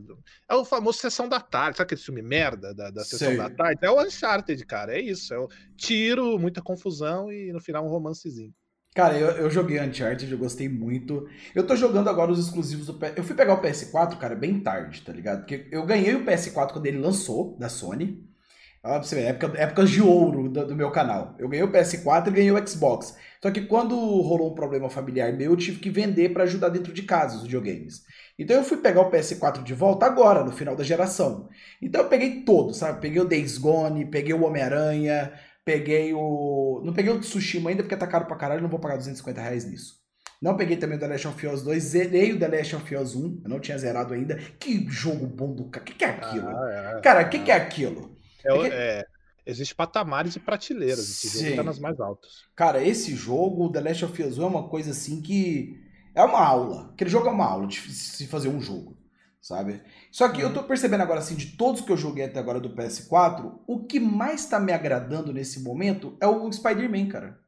[0.50, 1.78] É o famoso Sessão da Tarde.
[1.78, 3.38] Sabe aquele filme merda da, da Sessão Sei.
[3.38, 3.80] da Tarde?
[3.84, 4.98] É o Uncharted, cara.
[4.98, 5.34] É isso.
[5.34, 5.48] É o
[5.78, 8.54] tiro, muita confusão e no final um romancezinho.
[8.96, 11.28] Cara, eu, eu joguei Uncharted, eu gostei muito.
[11.54, 13.14] Eu tô jogando agora os exclusivos do PS.
[13.16, 15.42] Eu fui pegar o PS4, cara, bem tarde, tá ligado?
[15.42, 18.28] Porque eu ganhei o PS4 quando ele lançou, da Sony.
[18.82, 21.36] Olha pra você ver, época, épocas de ouro do, do, meu canal.
[21.38, 23.16] Eu ganhei o PS4 e ganhei o Xbox.
[23.42, 26.94] Só que quando rolou um problema familiar meu, eu tive que vender para ajudar dentro
[26.94, 28.04] de casa os videogames.
[28.38, 31.50] Então eu fui pegar o PS4 de volta agora, no final da geração.
[31.82, 33.02] Então eu peguei todos, sabe?
[33.02, 35.34] Peguei o Days Gone, peguei o Homem-Aranha,
[35.66, 36.82] peguei o.
[36.86, 39.70] Não peguei o Tsushima ainda porque tá caro pra caralho, não vou pagar 250 reais
[39.70, 40.00] nisso.
[40.42, 43.14] Não peguei também o The Last of Us 2, zerei o The Last of Us
[43.14, 44.38] 1, eu não tinha zerado ainda.
[44.58, 45.84] Que jogo bom do cara.
[45.84, 46.48] O que, que é aquilo?
[46.48, 48.18] Ah, é, cara, o que, que é aquilo?
[48.44, 49.06] É, é, é,
[49.46, 51.00] existe patamares e prateleiras.
[51.00, 51.46] Esse Sim.
[51.46, 52.44] jogo tá nas mais altas.
[52.56, 55.80] Cara, esse jogo, The Last of Us 1, é uma coisa assim que.
[56.16, 56.90] É uma aula.
[56.92, 58.98] Aquele jogo é uma aula de se fazer um jogo.
[59.42, 59.82] Sabe?
[60.12, 62.76] Só que eu tô percebendo agora, assim, de todos que eu joguei até agora do
[62.76, 67.40] PS4, o que mais tá me agradando nesse momento é o Spider-Man, cara.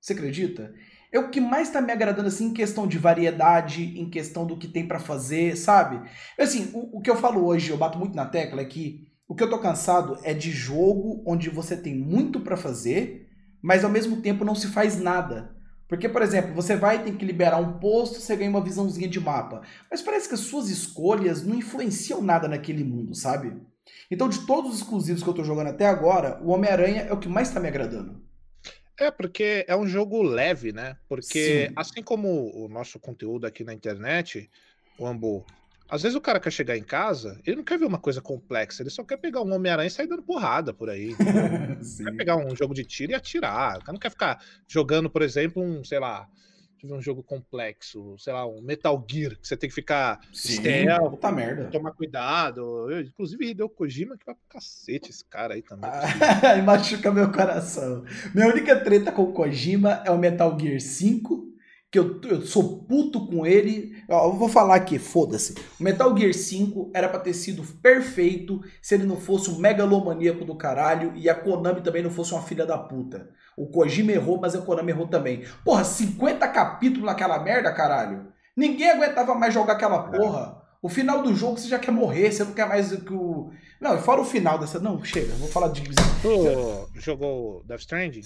[0.00, 0.72] Você acredita?
[1.12, 4.56] É o que mais tá me agradando, assim, em questão de variedade, em questão do
[4.56, 6.08] que tem para fazer, sabe?
[6.38, 9.34] Assim, o, o que eu falo hoje, eu bato muito na tecla, é que o
[9.34, 13.28] que eu tô cansado é de jogo onde você tem muito para fazer,
[13.60, 15.54] mas ao mesmo tempo não se faz nada.
[15.88, 19.20] Porque, por exemplo, você vai ter que liberar um posto, você ganha uma visãozinha de
[19.20, 19.62] mapa.
[19.90, 23.56] Mas parece que as suas escolhas não influenciam nada naquele mundo, sabe?
[24.10, 27.18] Então, de todos os exclusivos que eu tô jogando até agora, o Homem-Aranha é o
[27.18, 28.20] que mais tá me agradando.
[28.98, 30.96] É, porque é um jogo leve, né?
[31.08, 31.72] Porque, Sim.
[31.76, 34.50] assim como o nosso conteúdo aqui na internet,
[34.98, 35.44] o Ambu,
[35.88, 38.82] às vezes o cara quer chegar em casa, ele não quer ver uma coisa complexa,
[38.82, 41.14] ele só quer pegar um Homem-Aranha e sair dando porrada por aí.
[42.04, 43.78] quer pegar um jogo de tiro e atirar.
[43.78, 46.28] O cara não quer ficar jogando, por exemplo, um, sei lá,
[46.84, 51.10] um jogo complexo, sei lá, um Metal Gear, que você tem que ficar Sim, stealth,
[51.10, 51.70] puta merda.
[51.70, 52.90] tomar cuidado.
[52.90, 55.90] Eu, inclusive, deu Kojima que vai pro cacete esse cara aí também.
[55.90, 58.04] Ah, machuca meu coração.
[58.34, 61.55] Minha única treta com o Kojima é o Metal Gear 5
[61.90, 63.92] que eu, eu sou puto com ele.
[64.08, 65.54] Ó, eu vou falar aqui, foda-se.
[65.78, 70.44] O Metal Gear 5 era pra ter sido perfeito se ele não fosse um megalomaníaco
[70.44, 73.30] do caralho e a Konami também não fosse uma filha da puta.
[73.56, 75.44] O Kojima errou, mas a Konami errou também.
[75.64, 78.26] Porra, 50 capítulos naquela merda, caralho.
[78.56, 80.62] Ninguém aguentava mais jogar aquela porra.
[80.82, 83.50] O final do jogo você já quer morrer, você não quer mais que o.
[83.80, 84.78] Não, fora o final dessa.
[84.78, 85.82] Não, chega, vou falar de.
[85.82, 88.22] Tu jogou Death Stranding?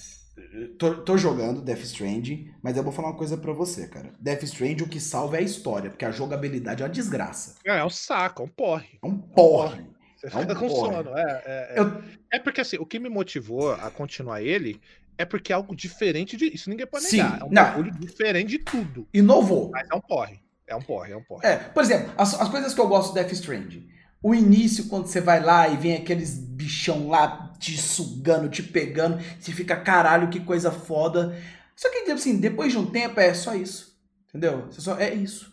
[0.78, 4.12] Tô, tô, jogando Death Stranding, mas eu vou falar uma coisa para você, cara.
[4.18, 7.57] Death Stranding o que salva é a história, porque a jogabilidade é uma desgraça.
[7.64, 8.99] É, é um saco, é um porre.
[9.03, 9.84] É um porre.
[10.16, 10.95] Você é fica um com porre.
[10.95, 11.16] sono.
[11.16, 11.80] É, é, é.
[11.80, 12.03] Eu...
[12.32, 14.80] é porque assim, o que me motivou a continuar ele
[15.16, 16.47] é porque é algo diferente de.
[16.47, 17.32] Isso ninguém pode negar.
[17.32, 17.62] Sim, é um não.
[17.62, 19.07] bagulho diferente de tudo.
[19.12, 19.70] Inovou.
[19.70, 20.41] Mas é um porre.
[20.66, 21.47] É um porre, é um porre.
[21.47, 23.88] É, por exemplo, as, as coisas que eu gosto do Death Stranding.
[24.22, 29.23] O início, quando você vai lá e vem aqueles bichão lá te sugando, te pegando,
[29.39, 31.39] você fica, caralho, que coisa foda.
[31.77, 33.97] Só que, assim, depois de um tempo é só isso.
[34.29, 34.67] Entendeu?
[34.71, 35.53] Você só, é isso.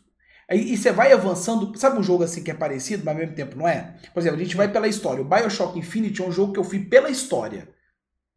[0.50, 1.78] Aí, e você vai avançando.
[1.78, 3.98] Sabe um jogo assim que é parecido, mas ao mesmo tempo não é?
[4.14, 5.22] Por exemplo, a gente vai pela história.
[5.22, 7.68] O Bioshock Infinite é um jogo que eu fui pela história.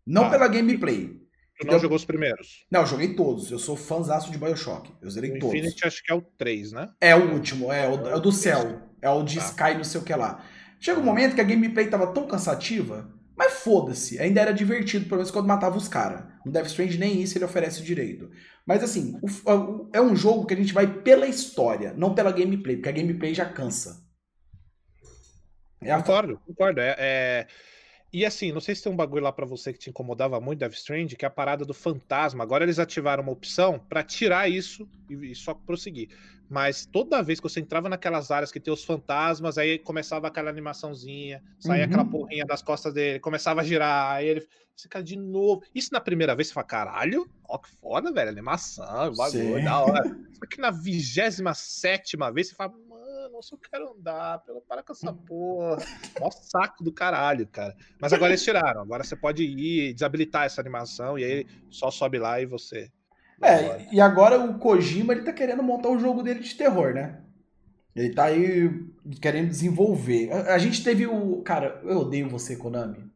[0.04, 1.20] Não ah, pela gameplay.
[1.60, 2.64] Tu não jogou os primeiros?
[2.70, 3.52] Não, eu joguei todos.
[3.52, 4.90] Eu sou fãzaço de Bioshock.
[5.00, 5.54] Eu zerei o todos.
[5.54, 6.88] Infinity acho que é o 3, né?
[7.00, 8.82] É o último, é o, é o do céu.
[9.00, 9.44] É o de tá.
[9.44, 10.44] Sky, não sei o que lá.
[10.80, 15.16] Chega um momento que a gameplay tava tão cansativa, mas foda-se, ainda era divertido, pelo
[15.16, 16.24] menos quando matava os caras.
[16.44, 18.30] No Death Strange nem isso ele oferece direito.
[18.66, 22.76] Mas assim, o, é um jogo que a gente vai pela história, não pela gameplay,
[22.76, 24.06] porque a gameplay já cansa.
[25.80, 25.96] É a...
[26.02, 26.82] Concordo, concordo.
[26.82, 27.46] É, é,
[28.12, 30.58] E assim, não sei se tem um bagulho lá para você que te incomodava muito,
[30.58, 32.42] Death Strange, que é a parada do fantasma.
[32.42, 36.10] Agora eles ativaram uma opção para tirar isso e, só prosseguir.
[36.48, 40.50] Mas toda vez que você entrava naquelas áreas que tem os fantasmas, aí começava aquela
[40.50, 41.88] animaçãozinha, saía uhum.
[41.88, 45.62] aquela porrinha das costas dele, começava a girar, aí ele fica de novo.
[45.72, 50.18] Isso na primeira vez você fala, caralho, ó que foda, velho, animação, bagulho, da hora.
[50.32, 52.74] Só que na vigésima sétima vez você fala,
[53.40, 55.78] eu só quero andar, pelo, para com essa porra.
[56.20, 57.74] Mó saco do caralho, cara.
[57.98, 62.18] Mas agora eles tiraram, agora você pode ir desabilitar essa animação e aí só sobe
[62.18, 62.90] lá e você
[63.42, 67.20] é, e agora o Kojima ele tá querendo montar o jogo dele de terror, né?
[67.96, 68.70] Ele tá aí
[69.20, 70.30] querendo desenvolver.
[70.30, 71.40] A, a gente teve o.
[71.42, 73.10] Cara, eu odeio você, Konami.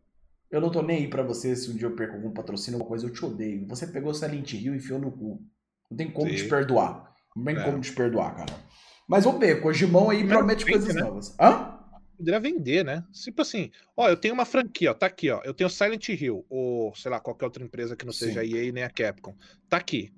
[0.50, 2.88] Eu não tô nem aí pra você se um dia eu perco algum patrocínio, alguma
[2.88, 3.66] coisa, eu te odeio.
[3.66, 5.42] Você pegou Silent Hill e enfiou no cu.
[5.90, 6.36] Não tem como Sim.
[6.36, 7.12] te perdoar.
[7.36, 7.62] Não tem é.
[7.62, 8.52] como te perdoar, cara.
[9.06, 11.02] Mas vamos ver, Kojimão aí promete coisas né?
[11.02, 11.34] novas.
[11.38, 11.78] Hã?
[12.16, 13.04] Poderia vender, né?
[13.12, 15.42] Tipo assim, ó, eu tenho uma franquia, ó, tá aqui, ó.
[15.44, 18.26] Eu tenho Silent Hill, ou sei lá, qualquer outra empresa que não Sim.
[18.26, 19.34] seja a EA nem a Capcom.
[19.68, 20.12] Tá aqui.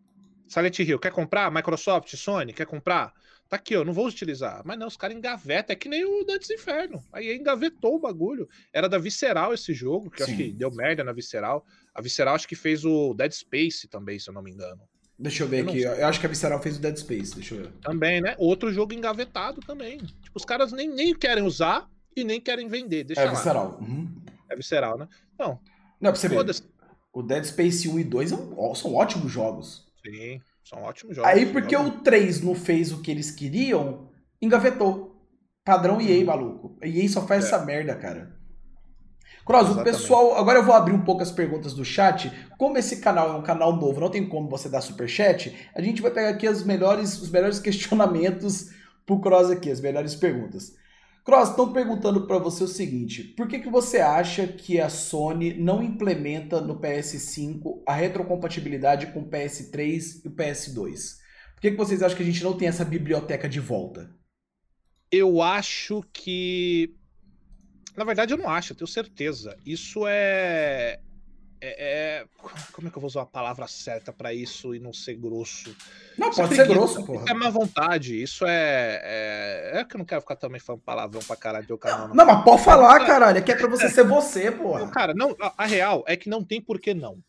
[0.47, 1.51] Silent Hill, quer comprar?
[1.51, 3.13] Microsoft, Sony, quer comprar?
[3.49, 4.63] Tá aqui, ó, não vou utilizar.
[4.65, 7.03] Mas não, os caras engavetam, é que nem o Dantes Inferno.
[7.13, 8.49] Aí engavetou o bagulho.
[8.73, 10.31] Era da Visceral esse jogo, que Sim.
[10.31, 11.65] acho que deu merda na Visceral.
[11.95, 14.83] A Visceral acho que fez o Dead Space também, se eu não me engano.
[15.19, 15.83] Deixa eu ver eu aqui.
[15.83, 17.73] Eu acho que a Visceral fez o Dead Space, deixa eu ver.
[17.83, 18.35] Também, né?
[18.39, 19.99] Outro jogo engavetado também.
[19.99, 23.05] Tipo, os caras nem, nem querem usar e nem querem vender.
[23.05, 23.31] Deixa é lá.
[23.31, 23.79] Visceral.
[23.81, 24.09] Uhum.
[24.51, 25.09] É Visceral, né?
[25.39, 25.59] Não.
[26.01, 26.45] Não, pra você ver.
[27.13, 28.31] O Dead Space 1 e 2
[28.75, 29.87] são ótimos jogos.
[30.05, 30.41] Sim.
[30.63, 31.31] São ótimos jogos.
[31.31, 31.95] Aí, porque jogos.
[31.95, 34.11] o 3 não fez o que eles queriam,
[34.41, 35.17] engavetou.
[35.65, 36.27] Padrão EA, uhum.
[36.27, 36.79] maluco.
[36.83, 37.47] A EA só faz é.
[37.47, 38.37] essa merda, cara.
[39.47, 40.37] Cross, o pessoal.
[40.37, 42.33] Agora eu vou abrir um pouco as perguntas do chat.
[42.59, 45.81] Como esse canal é um canal novo, não tem como você dar super chat, a
[45.81, 48.71] gente vai pegar aqui as melhores, os melhores questionamentos
[49.07, 50.75] pro Cross aqui, as melhores perguntas.
[51.25, 55.55] Cross, estão perguntando para você o seguinte: por que, que você acha que a Sony
[55.55, 61.17] não implementa no PS5 a retrocompatibilidade com o PS3 e o PS2?
[61.55, 64.11] Por que, que vocês acham que a gente não tem essa biblioteca de volta?
[65.11, 66.95] Eu acho que.
[67.97, 69.57] Na verdade, eu não acho, eu tenho certeza.
[69.65, 71.01] Isso é.
[71.59, 72.27] É, é,
[72.71, 75.75] como é que eu vou usar a palavra certa para isso e não ser grosso?
[76.19, 77.25] Não, pode ser grosso, porra.
[77.29, 79.81] é má vontade, isso é, é.
[79.81, 82.09] É que eu não quero ficar também falando palavrão pra caralho do canal.
[82.09, 83.39] Não, não, mas pode falar, caralho.
[83.39, 84.81] É que é pra você ser você, porra.
[84.81, 87.23] Não, cara, não, a, a real é que não tem por que não.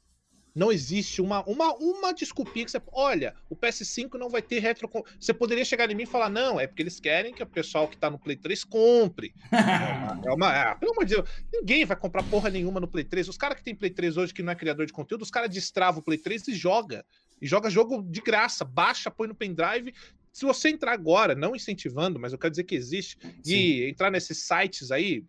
[0.58, 2.82] Não existe uma, uma, uma desculpinha que você.
[2.92, 4.90] Olha, o PS5 não vai ter retro.
[5.20, 7.88] Você poderia chegar em mim e falar, não, é porque eles querem que o pessoal
[7.88, 9.36] que tá no Play 3 compre.
[10.26, 10.58] é uma.
[10.58, 13.28] É, pelo amor de Deus, ninguém vai comprar porra nenhuma no Play 3.
[13.28, 15.52] Os caras que tem Play 3 hoje, que não é criador de conteúdo, os caras
[15.52, 17.06] destravam o Play 3 e joga.
[17.40, 19.94] E joga jogo de graça, baixa, põe no pendrive.
[20.34, 23.54] Se você entrar agora, não incentivando, mas eu quero dizer que existe, Sim.
[23.54, 25.24] e entrar nesses sites aí,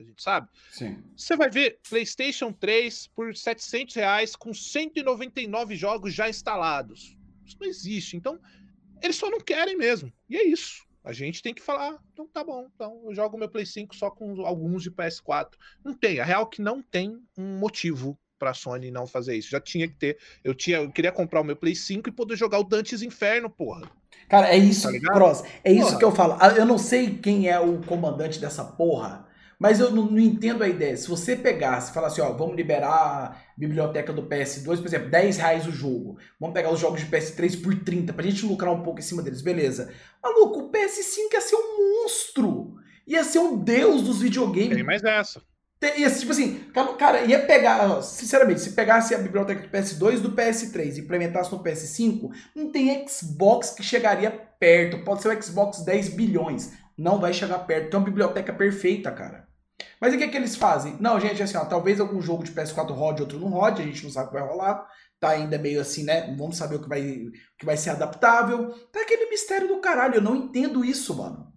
[0.00, 0.48] que a gente sabe.
[0.70, 1.02] Sim.
[1.16, 7.16] Você vai ver PlayStation 3 por 700 reais com 199 jogos já instalados.
[7.44, 8.16] Isso não existe.
[8.16, 8.38] Então,
[9.02, 10.12] eles só não querem mesmo.
[10.28, 10.86] E é isso.
[11.02, 14.10] A gente tem que falar, então tá bom, então eu jogo meu Play 5 só
[14.10, 15.52] com alguns de PS4.
[15.82, 19.34] Não tem, a real é que não tem um motivo para a Sony não fazer
[19.36, 19.50] isso.
[19.50, 20.18] Já tinha que ter.
[20.44, 23.48] Eu tinha, eu queria comprar o meu Play 5 e poder jogar o Dantes Inferno,
[23.48, 23.90] porra.
[24.28, 25.42] Cara, é isso, tá Cross.
[25.64, 25.86] É porra.
[25.86, 26.36] isso que eu falo.
[26.38, 29.26] Ah, eu não sei quem é o comandante dessa porra,
[29.60, 30.96] mas eu não, não, entendo a ideia.
[30.96, 35.36] Se você pegasse e falasse, ó, vamos liberar a biblioteca do PS2, por exemplo, 10
[35.36, 36.16] reais o jogo.
[36.40, 39.22] Vamos pegar os jogos de PS3 por 30, pra gente lucrar um pouco em cima
[39.22, 39.92] deles, beleza.
[40.22, 42.76] Maluco, o PS5 ia ser um monstro.
[43.06, 44.76] Ia ser um deus dos videogames.
[44.76, 45.42] Tem mais essa.
[45.82, 46.60] Ia, tipo assim,
[46.98, 51.52] cara, ia pegar, sinceramente, se pegasse a biblioteca do PS2 e do PS3 e implementasse
[51.52, 55.04] no PS5, não tem Xbox que chegaria perto.
[55.04, 56.72] Pode ser o Xbox 10 bilhões.
[56.96, 57.90] Não vai chegar perto.
[57.90, 59.49] Tem uma biblioteca perfeita, cara.
[60.00, 60.96] Mas o que, é que eles fazem?
[61.00, 64.02] Não, gente, assim, ó, talvez algum jogo de PS4 rode, outro não rode, a gente
[64.04, 64.86] não sabe o que vai rolar.
[65.18, 66.34] Tá ainda meio assim, né?
[66.38, 68.70] Vamos saber o que vai, o que vai ser adaptável.
[68.90, 70.16] Tá aquele mistério do caralho.
[70.16, 71.52] Eu não entendo isso, mano.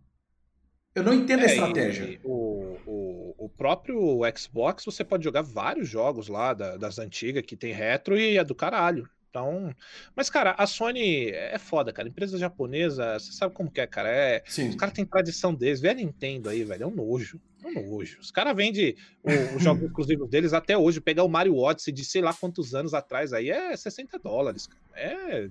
[0.93, 2.19] Eu não entendo é, a estratégia.
[2.23, 7.55] o, o, o, próprio Xbox, você pode jogar vários jogos lá da, das antigas que
[7.55, 9.09] tem retro e é do caralho.
[9.33, 9.73] Então,
[10.15, 12.07] mas cara, a Sony é foda, cara.
[12.07, 14.07] Empresa japonesa, você sabe como que é, cara?
[14.07, 14.69] É, Sim.
[14.69, 15.81] os caras têm tradição deles.
[15.81, 17.41] Vê a Nintendo aí, velho, é um nojo.
[17.71, 18.19] Nojo.
[18.19, 18.95] Os caras vendem
[19.55, 20.99] os jogos exclusivos deles até hoje.
[21.01, 24.83] Pegar o Mario Odyssey de sei lá quantos anos atrás aí é 60 dólares, cara.
[24.95, 25.47] É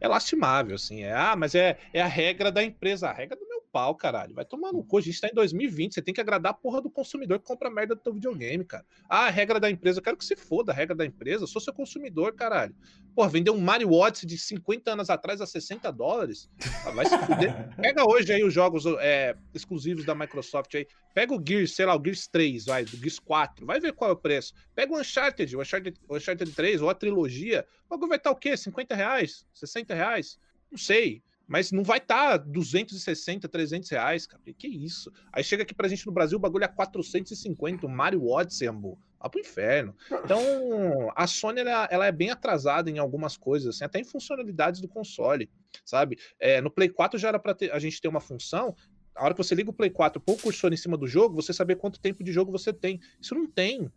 [0.00, 1.02] é lastimável, assim.
[1.02, 3.08] É, ah, mas é, é a regra da empresa.
[3.08, 4.34] A regra do meu pau, caralho.
[4.34, 4.96] Vai tomar no cu.
[4.96, 5.92] A gente tá em 2020.
[5.92, 8.86] Você tem que agradar a porra do consumidor que compra merda do teu videogame, cara.
[9.06, 9.98] Ah, a regra da empresa.
[9.98, 11.44] Eu quero que se foda a regra da empresa.
[11.44, 12.74] Eu sou seu consumidor, caralho.
[13.14, 16.48] Porra, vender um Mario Odyssey de 50 anos atrás a 60 dólares.
[16.86, 17.68] Ah, vai se fuder.
[17.76, 20.86] Pega hoje aí os jogos é, exclusivos da Microsoft aí.
[21.12, 23.66] Pega o Gears, sei lá, o Gears 3, vai, o Gears 4.
[23.66, 24.54] Vai ver qual é o preço.
[24.74, 27.66] Pega o Uncharted, o Uncharted, o Uncharted 3 ou a trilogia.
[27.84, 28.56] O bagulho vai estar o quê?
[28.56, 29.46] 50 reais?
[29.52, 30.38] 60 reais?
[30.70, 31.22] Não sei.
[31.46, 34.42] Mas não vai estar tá 260, 300 reais, cara.
[34.56, 35.12] Que isso?
[35.32, 38.98] Aí chega aqui pra gente no Brasil, o bagulho é 450, o Mario Odyssey, amor.
[39.20, 39.94] Vai pro inferno.
[40.24, 40.40] Então,
[41.14, 44.88] a Sony, ela, ela, é bem atrasada em algumas coisas, assim, até em funcionalidades do
[44.88, 45.48] console,
[45.84, 46.18] sabe?
[46.38, 48.74] É, no Play 4 já era pra ter, a gente ter uma função
[49.16, 51.34] a hora que você liga o Play 4 põe o cursor em cima do jogo,
[51.34, 53.00] você saber quanto tempo de jogo você tem.
[53.20, 53.90] Isso não tem.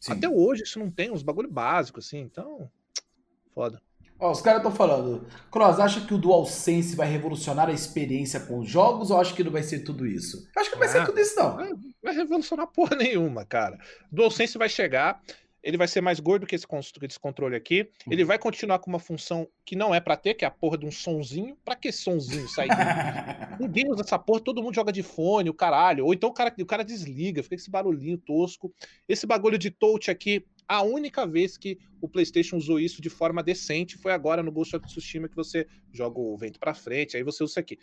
[0.00, 0.12] Sim.
[0.12, 2.70] Até hoje isso não tem, uns bagulho básicos, assim, então.
[3.54, 3.82] Foda.
[4.18, 5.26] Ó, os caras estão falando.
[5.50, 9.44] Cross, acha que o DualSense vai revolucionar a experiência com os jogos ou acha que
[9.44, 10.48] não vai ser tudo isso?
[10.56, 11.56] Acho que não vai ah, ser tudo isso, não.
[12.02, 13.78] vai revolucionar porra nenhuma, cara.
[14.10, 15.20] DualSense vai chegar,
[15.66, 16.64] ele vai ser mais gordo que esse,
[17.02, 17.90] esse controle aqui.
[18.08, 18.28] Ele uhum.
[18.28, 20.86] vai continuar com uma função que não é para ter, que é a porra de
[20.86, 21.58] um sonzinho.
[21.64, 22.68] Pra que sonzinho sair?
[23.58, 26.06] Ninguém usa essa porra, todo mundo joga de fone, o caralho.
[26.06, 28.72] Ou então o cara, o cara desliga, fica esse barulhinho tosco.
[29.08, 33.42] Esse bagulho de touch aqui, a única vez que o PlayStation usou isso de forma
[33.42, 37.24] decente foi agora no Ghost of Tsushima, que você joga o vento para frente, aí
[37.24, 37.76] você usa isso aqui.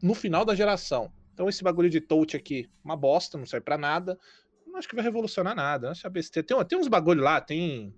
[0.00, 1.10] No final da geração.
[1.32, 4.16] Então esse bagulho de touch aqui, uma bosta, não serve para nada
[4.74, 5.92] não acho que vai revolucionar nada.
[5.92, 6.46] Acho besteira.
[6.46, 7.94] Tem, tem uns bagulho lá, tem.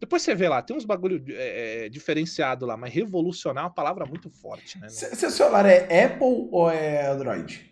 [0.00, 3.74] Depois você vê lá, tem uns bagulho é, é diferenciado lá, mas revolucionar é uma
[3.74, 4.88] palavra muito forte, né?
[4.88, 7.68] Seu celular é Apple ou é Android?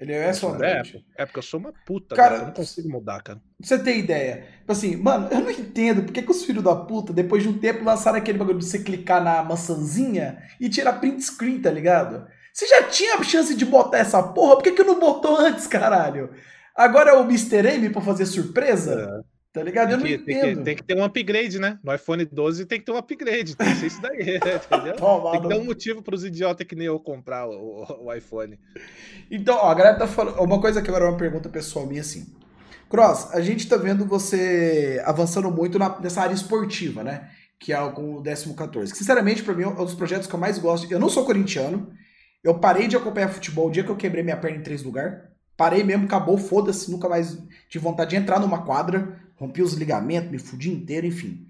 [0.00, 1.04] Ele é só Android?
[1.16, 3.40] É, é, porque eu sou uma puta, cara, eu não consigo mudar, cara.
[3.60, 4.48] você tem ideia?
[4.58, 7.48] Tipo assim, mano, eu não entendo por que, que os filhos da puta, depois de
[7.48, 11.70] um tempo, lançaram aquele bagulho de você clicar na maçãzinha e tirar print screen, tá
[11.70, 12.26] ligado?
[12.52, 15.68] Você já tinha a chance de botar essa porra, por que, que não botou antes,
[15.68, 16.30] caralho?
[16.74, 17.66] Agora é o Mr.
[17.74, 19.22] M pra fazer surpresa?
[19.30, 19.34] É.
[19.54, 19.92] Tá ligado?
[19.92, 20.24] Eu não que, entendo.
[20.24, 21.78] Tem que, tem que, ter um upgrade, né?
[21.80, 23.54] No iPhone 12 tem que ter um upgrade.
[23.54, 24.18] Tem que ser isso daí,
[24.66, 24.96] entendeu?
[24.96, 28.06] Toma, tem que ter um motivo para os idiotas que nem eu comprar o, o,
[28.06, 28.58] o, iPhone.
[29.30, 30.40] Então, ó, a galera tá falando.
[30.40, 32.26] Uma coisa que agora é uma pergunta pessoal minha assim.
[32.90, 37.30] Cross, a gente tá vendo você avançando muito na, nessa área esportiva, né?
[37.60, 38.22] Que é com o
[38.56, 38.90] 14.
[38.90, 40.92] Que, sinceramente, para mim, é um dos projetos que eu mais gosto.
[40.92, 41.92] Eu não sou corintiano.
[42.42, 45.16] Eu parei de acompanhar futebol o dia que eu quebrei minha perna em três lugares.
[45.56, 47.38] Parei mesmo, acabou, foda-se, nunca mais
[47.68, 51.46] tive vontade de entrar numa quadra, rompi os ligamentos, me fudi inteiro, enfim.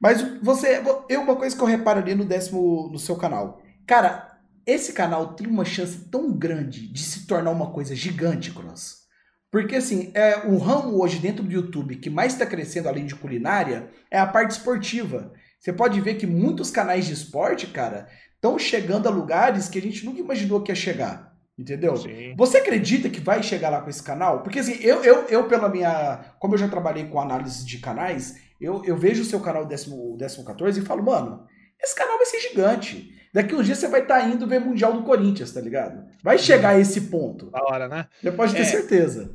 [0.00, 3.62] Mas você, eu uma coisa que eu reparo ali no décimo no seu canal.
[3.86, 9.06] Cara, esse canal tem uma chance tão grande de se tornar uma coisa gigante, Cross.
[9.50, 13.14] Porque assim, é o ramo hoje dentro do YouTube que mais está crescendo além de
[13.14, 15.32] culinária é a parte esportiva.
[15.58, 19.82] Você pode ver que muitos canais de esporte, cara, estão chegando a lugares que a
[19.82, 21.35] gente nunca imaginou que ia chegar.
[21.58, 21.96] Entendeu?
[21.96, 22.34] Sim.
[22.36, 24.42] Você acredita que vai chegar lá com esse canal?
[24.42, 26.34] Porque assim, eu, eu, eu pela minha.
[26.38, 30.16] Como eu já trabalhei com análise de canais, eu, eu vejo o seu canal décimo,
[30.18, 31.46] décimo 14 e falo, mano,
[31.82, 33.12] esse canal vai ser gigante.
[33.32, 36.06] Daqui uns dias você vai estar tá indo ver Mundial do Corinthians, tá ligado?
[36.22, 37.50] Vai chegar a esse ponto.
[37.50, 38.06] Da hora, né?
[38.22, 39.34] Você pode ter é, certeza.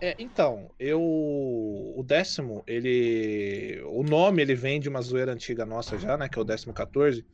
[0.00, 1.00] É, então, eu.
[1.00, 3.80] O décimo, ele.
[3.86, 6.28] O nome ele vem de uma zoeira antiga nossa já, né?
[6.28, 7.24] Que é o décimo 14.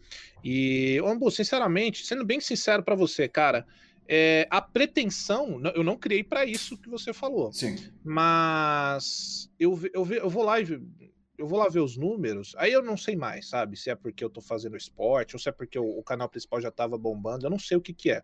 [0.43, 3.67] E, Ambu, sinceramente, sendo bem sincero para você, cara.
[4.07, 7.53] É, a pretensão, eu não criei para isso que você falou.
[7.53, 7.77] Sim.
[8.03, 10.65] Mas eu, eu, eu vou lá e
[11.37, 13.77] eu vou lá ver os números, aí eu não sei mais, sabe?
[13.77, 16.61] Se é porque eu tô fazendo esporte, ou se é porque o, o canal principal
[16.61, 18.23] já tava bombando, eu não sei o que que é.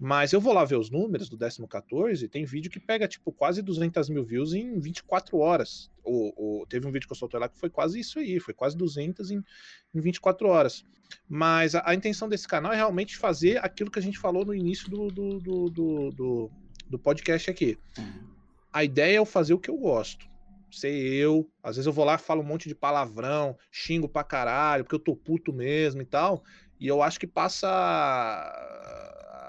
[0.00, 3.60] Mas eu vou lá ver os números do 14, tem vídeo que pega, tipo, quase
[3.60, 5.90] 200 mil views em 24 horas.
[6.02, 8.54] O, o, teve um vídeo que eu soltei lá que foi quase isso aí, foi
[8.54, 9.44] quase 200 em,
[9.94, 10.86] em 24 horas.
[11.28, 14.54] Mas a, a, intenção desse canal é realmente fazer aquilo que a gente falou no
[14.54, 15.70] início do, do, do,
[16.10, 16.50] do,
[16.88, 17.78] do podcast aqui.
[17.98, 18.28] Uhum.
[18.72, 20.28] A ideia é eu fazer o que eu gosto
[20.70, 21.50] ser eu.
[21.62, 24.94] Às vezes eu vou lá e falo um monte de palavrão, xingo pra caralho, porque
[24.94, 26.42] eu tô puto mesmo e tal.
[26.80, 27.68] E eu acho que passa.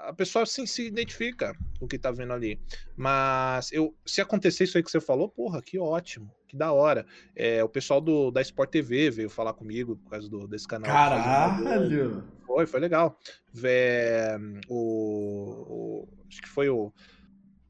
[0.06, 2.60] A pessoa sim se identifica com o que tá vendo ali.
[2.96, 7.06] Mas eu, se acontecer isso aí que você falou, porra, que ótimo, que da hora.
[7.36, 10.90] É, o pessoal do, da Sport TV veio falar comigo por causa do, desse canal.
[10.90, 12.24] Caralho!
[12.44, 13.16] Foi, foi legal.
[13.62, 14.36] É,
[14.68, 16.92] o, o, acho que foi o.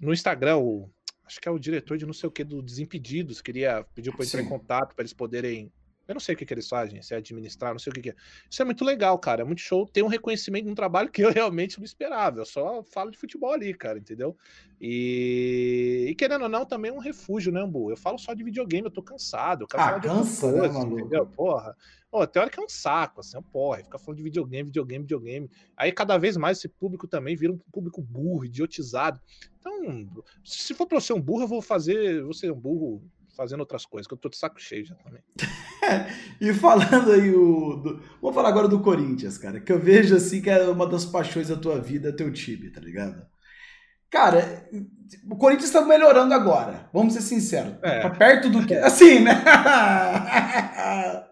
[0.00, 0.88] No Instagram, o
[1.30, 4.24] acho que é o diretor de não sei o que do Desimpedidos, queria pedir para
[4.24, 5.72] entrar em contato para eles poderem.
[6.10, 8.00] Eu não sei o que, que eles fazem, se é administrar, não sei o que,
[8.00, 8.14] que é.
[8.50, 9.42] Isso é muito legal, cara.
[9.42, 12.40] É muito show ter um reconhecimento de um trabalho que eu realmente não esperava.
[12.40, 14.36] Eu só falo de futebol ali, cara, entendeu?
[14.80, 17.92] E, e querendo ou não, também é um refúgio, né, Ambu?
[17.92, 19.62] Eu falo só de videogame, eu tô cansado.
[19.62, 21.26] Eu ah, cansa, né, né, entendeu?
[21.26, 21.76] Porra.
[22.10, 25.50] Pô, tem hora que é um saco, assim, porra, fica falando de videogame, videogame, videogame.
[25.76, 29.20] Aí cada vez mais esse público também vira um público burro, idiotizado.
[29.60, 30.08] Então,
[30.44, 33.00] se for pra eu ser um burro, eu vou fazer, vou ser um burro
[33.40, 35.22] fazendo outras coisas, que eu tô de saco cheio já também.
[36.38, 37.76] e falando aí o.
[37.76, 38.02] Do...
[38.20, 41.48] Vamos falar agora do Corinthians, cara, que eu vejo assim que é uma das paixões
[41.48, 43.26] da tua vida, teu time, tá ligado?
[44.10, 44.68] Cara,
[45.30, 47.76] o Corinthians tá melhorando agora, vamos ser sinceros.
[47.82, 48.00] É.
[48.00, 48.74] Tá perto do que.
[48.74, 49.40] Assim, né?
[49.42, 51.24] tá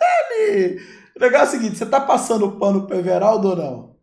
[0.00, 0.80] ali.
[1.16, 3.95] O negócio é o seguinte: você tá passando pano pro Everaldo ou não?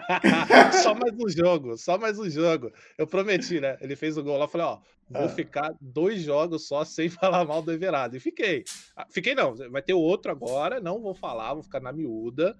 [0.82, 2.72] só mais um jogo, só mais um jogo.
[2.96, 3.76] Eu prometi, né?
[3.80, 4.78] Ele fez o gol lá, eu falei, ó,
[5.08, 5.28] vou ah.
[5.28, 8.16] ficar dois jogos só sem falar mal do Everado.
[8.16, 8.64] E fiquei.
[8.96, 12.56] Ah, fiquei não, vai ter outro agora, não vou falar, vou ficar na miúda.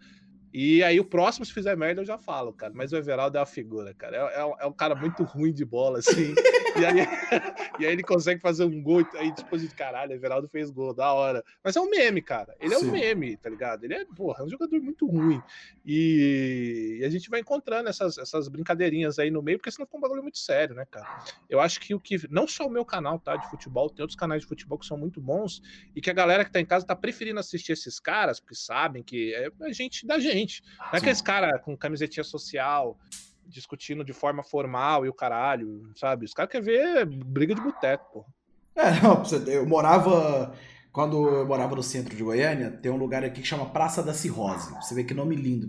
[0.53, 2.73] E aí o próximo, se fizer merda, eu já falo, cara.
[2.75, 4.17] Mas o Everaldo é uma figura, cara.
[4.17, 6.35] É, é, é um cara muito ruim de bola, assim.
[6.79, 6.99] e, aí,
[7.81, 9.07] e aí ele consegue fazer um gol.
[9.15, 11.43] Aí depois de caralho, o Everaldo fez gol, da hora.
[11.65, 12.55] Mas é um meme, cara.
[12.61, 12.89] Ele é Sim.
[12.89, 13.85] um meme, tá ligado?
[13.85, 15.43] Ele é, porra, é um jogador muito ruim.
[15.87, 19.97] E, e, a gente vai encontrando essas, essas brincadeirinhas aí no meio, porque senão fica
[19.97, 21.25] um bagulho muito sério, né, cara?
[21.49, 22.29] Eu acho que o que.
[22.31, 23.37] Não só o meu canal, tá?
[23.37, 25.63] De futebol, tem outros canais de futebol que são muito bons
[25.97, 29.03] e que a galera que tá em casa tá preferindo assistir esses caras, porque sabem
[29.03, 30.63] que é a gente da gente gente.
[30.79, 32.99] Não é que esse cara com camisetinha social,
[33.47, 36.25] discutindo de forma formal e o caralho, sabe?
[36.25, 38.25] Os caras querem ver briga de boteco, pô.
[38.75, 40.55] É, não, eu morava.
[40.91, 44.13] Quando eu morava no centro de Goiânia, tem um lugar aqui que chama Praça da
[44.13, 44.75] Cirrose.
[44.75, 45.67] Você vê que nome lindo.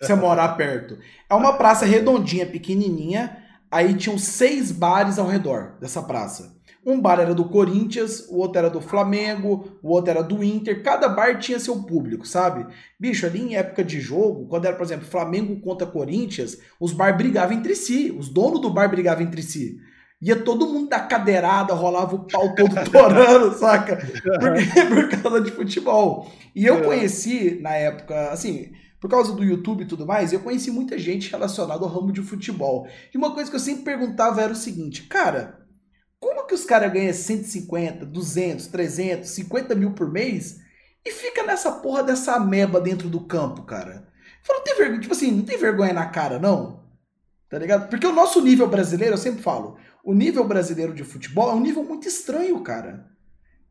[0.00, 0.98] Você morar perto.
[1.30, 3.44] É uma praça redondinha, pequenininha.
[3.70, 6.57] Aí tinham seis bares ao redor dessa praça.
[6.88, 10.82] Um bar era do Corinthians, o outro era do Flamengo, o outro era do Inter.
[10.82, 12.66] Cada bar tinha seu público, sabe?
[12.98, 17.14] Bicho, ali em época de jogo, quando era, por exemplo, Flamengo contra Corinthians, os bar
[17.14, 18.10] brigavam entre si.
[18.18, 19.78] Os donos do bar brigavam entre si.
[20.18, 23.98] Ia todo mundo da cadeirada, rolava o pau todo torando, saca?
[23.98, 26.32] Por, por causa de futebol.
[26.56, 26.80] E eu é.
[26.84, 31.30] conheci, na época, assim, por causa do YouTube e tudo mais, eu conheci muita gente
[31.30, 32.88] relacionada ao ramo de futebol.
[33.14, 35.67] E uma coisa que eu sempre perguntava era o seguinte, cara,
[36.20, 40.58] como que os caras ganham 150, 200, 300, 50 mil por mês
[41.04, 44.08] e fica nessa porra dessa ameba dentro do campo, cara?
[44.42, 46.84] Fala, não tem vergonha, tipo assim, não tem vergonha na cara, não?
[47.48, 47.88] Tá ligado?
[47.88, 51.60] Porque o nosso nível brasileiro, eu sempre falo, o nível brasileiro de futebol é um
[51.60, 53.06] nível muito estranho, cara.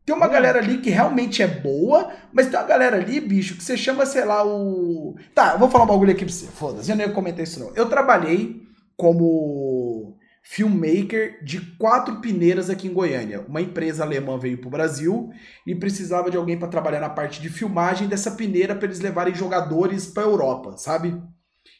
[0.04, 3.62] Tem uma galera ali que realmente é boa, mas tem uma galera ali, bicho, que
[3.62, 5.16] você chama, sei lá, o.
[5.34, 6.46] Tá, eu vou falar um bagulho aqui pra você.
[6.46, 7.74] Foda-se, eu não ia comentar isso não.
[7.76, 8.62] Eu trabalhei
[8.96, 10.17] como
[10.50, 13.44] filmmaker de quatro peneiras aqui em Goiânia.
[13.46, 15.30] Uma empresa alemã veio para o Brasil
[15.66, 19.34] e precisava de alguém para trabalhar na parte de filmagem dessa peneira para eles levarem
[19.34, 21.22] jogadores para Europa, sabe?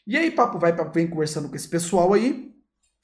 [0.05, 2.51] E aí, papo vai, papo vem conversando com esse pessoal aí.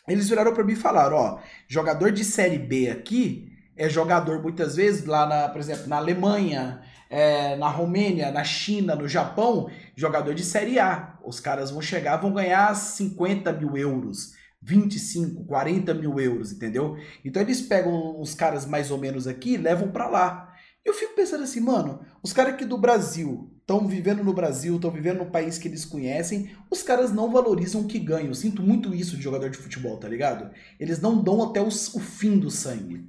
[0.07, 4.75] Eles viraram para mim e falaram: ó, jogador de série B aqui é jogador muitas
[4.75, 10.35] vezes lá, na, por exemplo, na Alemanha, é, na Romênia, na China, no Japão, jogador
[10.35, 11.17] de série A.
[11.25, 14.34] Os caras vão chegar, vão ganhar 50 mil euros.
[14.65, 16.97] 25, 40 mil euros, entendeu?
[17.23, 20.53] Então eles pegam os caras mais ou menos aqui e levam para lá.
[20.83, 24.91] Eu fico pensando assim, mano, os caras aqui do Brasil estão vivendo no Brasil, estão
[24.91, 28.27] vivendo no país que eles conhecem, os caras não valorizam o que ganham.
[28.27, 30.51] Eu sinto muito isso de jogador de futebol, tá ligado?
[30.79, 33.07] Eles não dão até os, o fim do sangue.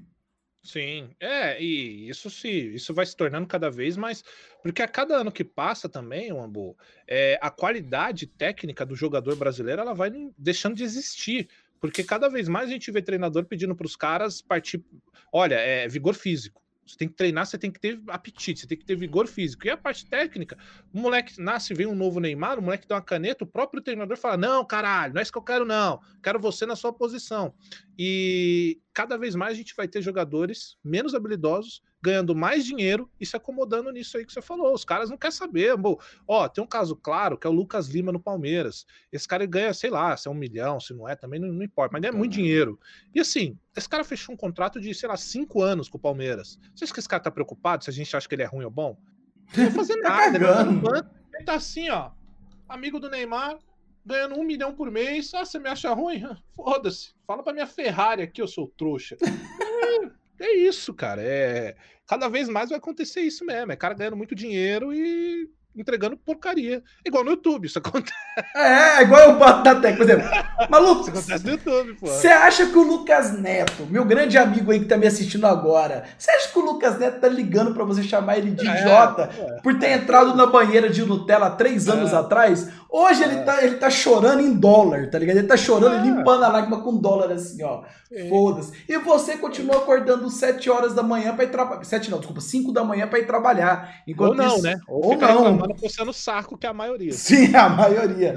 [0.66, 4.24] Sim, é, e isso se isso vai se tornando cada vez mais,
[4.60, 9.36] porque a cada ano que passa também, o Ambo, é, a qualidade técnica do jogador
[9.36, 11.48] brasileiro ela vai deixando de existir,
[11.78, 14.84] porque cada vez mais a gente vê treinador pedindo para os caras partir,
[15.32, 16.60] olha, é vigor físico.
[16.86, 19.66] Você tem que treinar, você tem que ter apetite, você tem que ter vigor físico.
[19.66, 20.56] E a parte técnica,
[20.92, 24.16] o moleque nasce, vem um novo Neymar, o moleque dá uma caneta, o próprio treinador
[24.16, 26.00] fala: Não, caralho, não é isso que eu quero, não.
[26.22, 27.54] Quero você na sua posição.
[27.98, 33.26] E cada vez mais a gente vai ter jogadores menos habilidosos, ganhando mais dinheiro e
[33.26, 34.72] se acomodando nisso aí que você falou.
[34.72, 35.76] Os caras não querem saber.
[35.76, 38.86] Bom, ó, tem um caso claro que é o Lucas Lima no Palmeiras.
[39.12, 41.64] Esse cara ganha, sei lá, se é um milhão, se não é, também não, não
[41.64, 42.78] importa, mas ganha muito dinheiro.
[43.12, 46.60] E assim, esse cara fechou um contrato de, sei lá, cinco anos com o Palmeiras.
[46.74, 48.64] Você acha que esse cara tá preocupado se a gente acha que ele é ruim
[48.64, 48.96] ou bom?
[49.56, 50.38] Não vai fazer tá nada.
[50.38, 52.12] ele, ele tá assim, ó,
[52.68, 53.58] amigo do Neymar,
[54.04, 55.34] ganhando um milhão por mês.
[55.34, 56.22] Ah, você me acha ruim?
[56.54, 57.14] Foda-se.
[57.26, 59.16] Fala pra minha Ferrari aqui, eu sou trouxa.
[60.40, 61.22] é, é isso, cara.
[61.22, 61.74] É,
[62.06, 63.72] cada vez mais vai acontecer isso mesmo.
[63.72, 66.82] É cara ganhando muito dinheiro e entregando porcaria.
[67.04, 68.14] Igual no YouTube, isso acontece.
[68.54, 70.28] É, é igual eu boto na tecla, por exemplo.
[70.70, 72.06] Maluco, isso acontece no YouTube, pô.
[72.06, 76.04] Você acha que o Lucas Neto, meu grande amigo aí que tá me assistindo agora,
[76.18, 79.30] você acha que o Lucas Neto tá ligando para você chamar ele de é, idiota
[79.36, 79.60] é.
[79.60, 82.16] por ter entrado na banheira de Nutella três anos é.
[82.16, 82.68] atrás?
[82.90, 83.42] Hoje ele, é.
[83.42, 85.38] tá, ele tá chorando em dólar, tá ligado?
[85.38, 86.02] Ele tá chorando, é.
[86.02, 87.82] limpando a lágrima com dólar assim, ó.
[88.28, 88.72] Foda-se.
[88.88, 91.84] E você continua acordando 7 horas da manhã para ir trabalhar.
[91.84, 94.02] 7 não, desculpa, 5 da manhã para ir trabalhar.
[94.06, 94.62] Enquanto Ou não, isso...
[94.62, 94.80] né?
[94.86, 95.68] Ou, Ou não.
[95.74, 97.12] Coçando o saco, que é a maioria.
[97.12, 98.36] Sim, a maioria.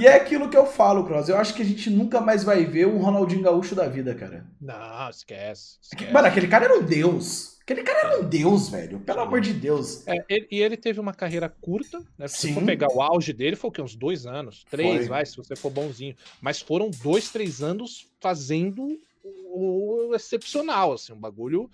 [0.00, 1.28] e é aquilo que eu falo, Cross.
[1.28, 4.44] Eu acho que a gente nunca mais vai ver um Ronaldinho Gaúcho da vida, cara.
[4.60, 5.78] Não, esquece.
[5.80, 6.12] esquece.
[6.12, 7.55] Mano, aquele cara era um deus.
[7.66, 9.00] Aquele cara era um deus, velho.
[9.00, 10.06] Pelo amor de Deus.
[10.06, 12.28] É, ele, e ele teve uma carreira curta, né?
[12.28, 13.82] Se for pegar o auge dele, foi o quê?
[13.82, 14.64] Uns dois anos?
[14.70, 15.08] Três, foi.
[15.08, 16.14] vai, se você for bonzinho.
[16.40, 21.68] Mas foram dois, três anos fazendo o, o excepcional, assim, um bagulho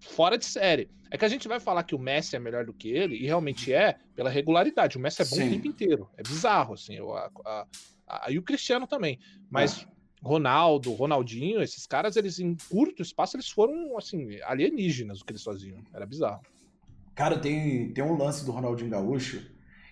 [0.00, 0.88] fora de série.
[1.10, 3.26] É que a gente vai falar que o Messi é melhor do que ele, e
[3.26, 4.96] realmente é, pela regularidade.
[4.96, 5.48] O Messi é bom Sim.
[5.48, 6.08] o tempo inteiro.
[6.16, 6.96] É bizarro, assim.
[7.00, 7.66] A, a,
[8.06, 9.18] a, e o Cristiano também.
[9.50, 9.97] Mas ah.
[10.22, 15.42] Ronaldo, Ronaldinho, esses caras, eles em curto espaço, eles foram, assim, alienígenas o que eles
[15.42, 15.78] faziam.
[15.94, 16.42] Era bizarro.
[17.14, 19.42] Cara, tem, tem um lance do Ronaldinho Gaúcho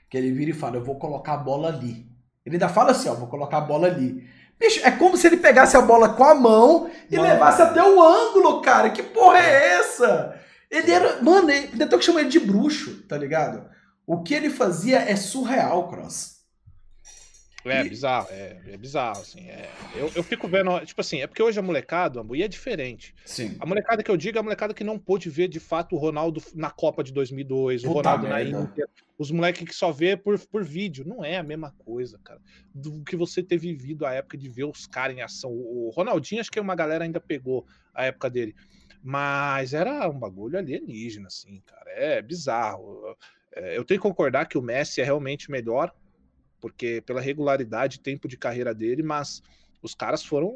[0.09, 2.07] Que ele vira e fala, eu vou colocar a bola ali.
[2.45, 4.25] Ele ainda fala assim, ó, vou colocar a bola ali.
[4.59, 7.29] Bicho, é como se ele pegasse a bola com a mão e mano.
[7.29, 8.91] levasse até o ângulo, cara.
[8.91, 10.41] Que porra é essa?
[10.71, 11.23] Ele era.
[11.23, 13.69] Mano, ele, até que chama ele de bruxo, tá ligado?
[14.07, 16.36] O que ele fazia é surreal, Cross.
[17.69, 17.89] É, e...
[17.89, 19.49] bizarro, é, é, bizarro, assim.
[19.49, 23.15] É, eu, eu fico vendo, tipo assim, é porque hoje a molecada, e é diferente.
[23.25, 23.57] Sim.
[23.59, 25.99] A molecada que eu digo é a molecada que não pôde ver de fato o
[25.99, 28.51] Ronaldo na Copa de 2002, Puta o Ronaldo merda.
[28.51, 28.89] na Inter,
[29.19, 31.05] os moleques que só vê por, por vídeo.
[31.07, 32.41] Não é a mesma coisa, cara.
[32.75, 35.51] Do que você ter vivido a época de ver os caras em ação.
[35.51, 38.55] O Ronaldinho, acho que uma galera ainda pegou a época dele.
[39.03, 41.91] Mas era um bagulho alienígena, assim, cara.
[41.91, 43.17] É bizarro.
[43.53, 45.95] É, eu tenho que concordar que o Messi é realmente melhor
[46.67, 49.41] porque pela regularidade, tempo de carreira dele, mas
[49.81, 50.53] os caras foram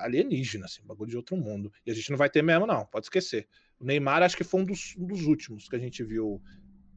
[0.00, 1.72] alienígenas, assim, bagulho de outro mundo.
[1.86, 3.46] E a gente não vai ter mesmo, não, pode esquecer.
[3.78, 6.42] O Neymar acho que foi um dos, um dos últimos que a gente viu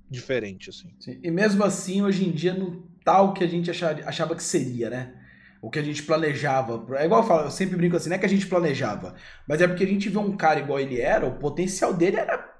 [0.10, 0.96] diferente, assim.
[1.00, 1.20] Sim.
[1.22, 4.42] E mesmo assim, hoje em dia, não tá o que a gente achava, achava que
[4.42, 5.16] seria, né?
[5.62, 6.84] O que a gente planejava.
[6.98, 9.16] É igual eu falo, eu sempre brinco assim, não é que a gente planejava,
[9.48, 12.52] mas é porque a gente vê um cara igual ele era, o potencial dele era,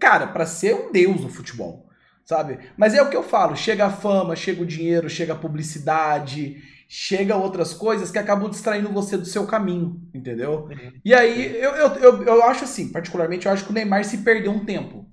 [0.00, 1.86] cara, para ser um deus no futebol
[2.26, 2.58] sabe?
[2.76, 6.60] Mas é o que eu falo, chega a fama, chega o dinheiro, chega a publicidade,
[6.88, 10.64] chega outras coisas que acabam distraindo você do seu caminho, entendeu?
[10.64, 10.92] Uhum.
[11.04, 14.18] E aí, eu, eu, eu, eu, acho assim, particularmente, eu acho que o Neymar se
[14.18, 15.08] perdeu um tempo.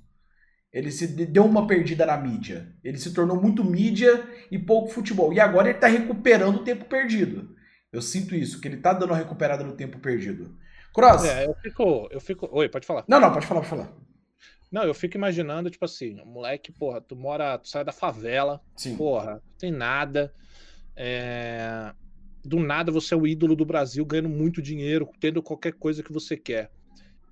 [0.71, 2.73] Ele se deu uma perdida na mídia.
[2.83, 5.31] Ele se tornou muito mídia e pouco futebol.
[5.31, 7.55] E agora ele tá recuperando o tempo perdido.
[7.91, 10.57] Eu sinto isso, que ele tá dando uma recuperada no tempo perdido.
[10.91, 11.25] Cross.
[11.25, 12.49] É, eu fico, eu fico.
[12.51, 13.03] Oi, pode falar.
[13.07, 13.93] Não, não, pode falar, pode falar.
[14.73, 18.97] Não, eu fico imaginando, tipo assim, moleque, porra, tu mora, tu sai da favela, Sim.
[18.97, 20.33] porra, não tem nada.
[20.95, 21.93] É...
[22.43, 26.11] Do nada você é o ídolo do Brasil, ganhando muito dinheiro, tendo qualquer coisa que
[26.11, 26.71] você quer.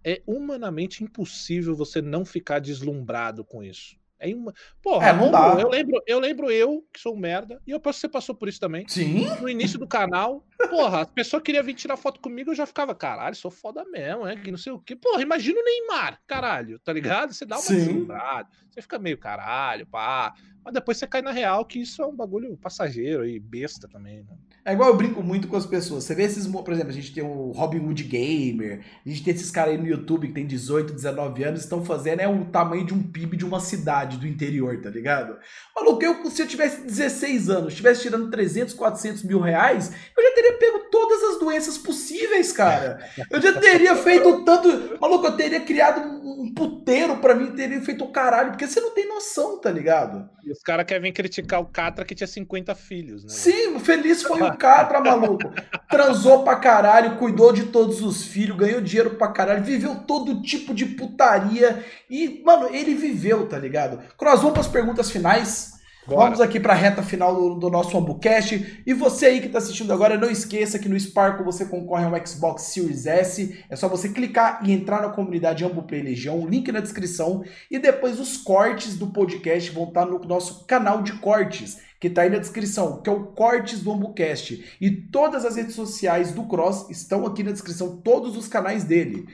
[0.04, 3.96] É humanamente impossível você não ficar deslumbrado com isso.
[4.20, 4.54] É uma...
[4.80, 5.58] Porra, é, não dá.
[5.60, 8.48] Eu lembro, eu lembro eu, que sou um merda, e eu que você passou por
[8.50, 8.88] isso também.
[8.88, 9.26] Sim.
[9.42, 12.94] No início do canal, porra, a pessoa queria vir tirar foto comigo, eu já ficava,
[12.96, 14.96] caralho, sou foda mesmo, é que não sei o quê.
[14.96, 17.34] Porra, imagina o Neymar, caralho, tá ligado?
[17.34, 20.34] Você dá uma deslumbrada, você fica meio caralho, pá.
[20.64, 24.24] Mas depois você cai na real que isso é um bagulho passageiro e besta também,
[24.24, 24.38] né?
[24.64, 26.04] É igual eu brinco muito com as pessoas.
[26.04, 29.34] Você vê esses, por exemplo, a gente tem o Robin Hood Gamer, a gente tem
[29.34, 32.86] esses caras aí no YouTube que tem 18, 19 anos, estão fazendo é o tamanho
[32.86, 35.36] de um PIB de uma cidade do interior, tá ligado?
[35.76, 40.36] Maluco, eu, se eu tivesse 16 anos, estivesse tirando 300, 400 mil reais, eu já
[40.36, 43.00] teria pego todas as doenças possíveis, cara.
[43.30, 44.98] Eu já teria feito tanto.
[45.00, 48.92] Maluco, eu teria criado um puteiro para mim, teria feito o caralho, porque você não
[48.92, 50.30] tem noção, tá ligado?
[50.44, 53.30] E os caras querem criticar o Catra que tinha 50 filhos, né?
[53.30, 55.52] Sim, feliz foi o Catra, maluco.
[55.90, 60.74] Transou pra caralho, cuidou de todos os filhos, ganhou dinheiro pra caralho, viveu todo tipo
[60.74, 61.84] de putaria.
[62.10, 64.00] E, mano, ele viveu, tá ligado?
[64.18, 65.81] Cross, vamos pras perguntas finais.
[66.08, 66.24] Bora.
[66.24, 68.84] Vamos aqui para a reta final do, do nosso Ambucast.
[68.86, 72.08] E você aí que está assistindo agora, não esqueça que no Sparkle você concorre a
[72.08, 73.64] um Xbox Series S.
[73.70, 77.44] É só você clicar e entrar na comunidade Ambuplay Legião, link na descrição.
[77.70, 82.08] E depois os cortes do podcast vão estar tá no nosso canal de cortes, que
[82.08, 84.78] está aí na descrição, que é o Cortes do Ambucast.
[84.82, 89.28] E todas as redes sociais do Cross estão aqui na descrição, todos os canais dele.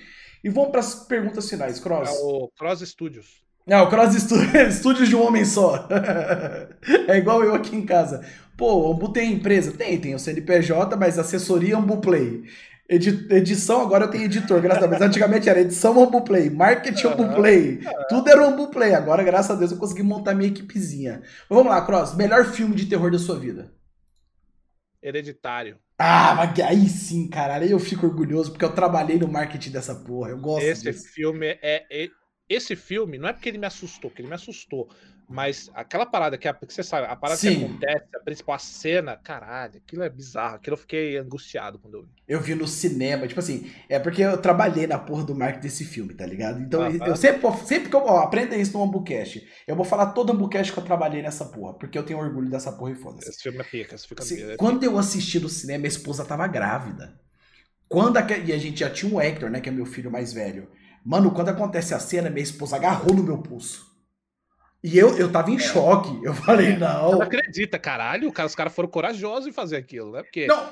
[0.43, 2.09] E vamos para as perguntas finais, Cross.
[2.09, 3.46] É o Cross Studios.
[3.67, 4.15] Não, o Cross
[4.69, 5.87] Estúdios de um homem só.
[7.07, 8.25] é igual eu aqui em casa.
[8.55, 9.71] Pô, o Ambu tem empresa?
[9.73, 12.43] Tem, tem o CNPJ, mas assessoria Ambu Play.
[12.89, 15.01] Edi edição, agora eu tenho editor, graças a Deus.
[15.01, 18.95] Antigamente era edição Ambu Play, marketing Ambu Play, tudo era Ambu Play.
[18.95, 21.21] Agora, graças a Deus, eu consegui montar minha equipezinha.
[21.21, 23.73] Mas vamos lá, Cross, melhor filme de terror da sua vida?
[25.03, 25.77] Hereditário.
[25.99, 27.65] Ah, mas aí sim, caralho.
[27.65, 30.29] Aí eu fico orgulhoso porque eu trabalhei no marketing dessa porra.
[30.29, 31.09] Eu gosto Esse disso.
[31.09, 31.85] filme é
[32.49, 34.89] esse filme, não é porque ele me assustou, que ele me assustou,
[35.29, 37.59] mas aquela parada que, a, que você sabe, a parada Sim.
[37.59, 41.95] que acontece, a principal a cena, caralho, aquilo é bizarro, aquilo eu fiquei angustiado quando
[41.95, 42.09] eu vi.
[42.25, 45.83] Eu vi no cinema, tipo assim, é porque eu trabalhei na porra do marketing desse
[45.83, 46.61] filme, tá ligado?
[46.61, 50.07] Então ah, eu sempre, sempre que eu, ó, aprenda isso no Ambucast, eu vou falar
[50.13, 53.29] todo Ambucast que eu trabalhei nessa porra, porque eu tenho orgulho dessa porra e foda-se.
[53.29, 56.47] Esse filme é pica, esse fica assim, Quando eu assisti no cinema, minha esposa tava
[56.47, 57.19] grávida.
[57.89, 60.31] Quando a, e a gente já tinha o Hector, né, que é meu filho mais
[60.31, 60.69] velho.
[61.07, 63.87] Mano, quando acontece a cena, minha esposa agarrou no meu pulso.
[64.83, 66.19] E eu, eu tava em choque.
[66.21, 66.77] Eu falei, é.
[66.77, 67.13] não.
[67.13, 68.29] Não acredita, caralho.
[68.45, 70.21] Os caras foram corajosos em fazer aquilo, né?
[70.21, 70.47] Porque.
[70.47, 70.67] Não.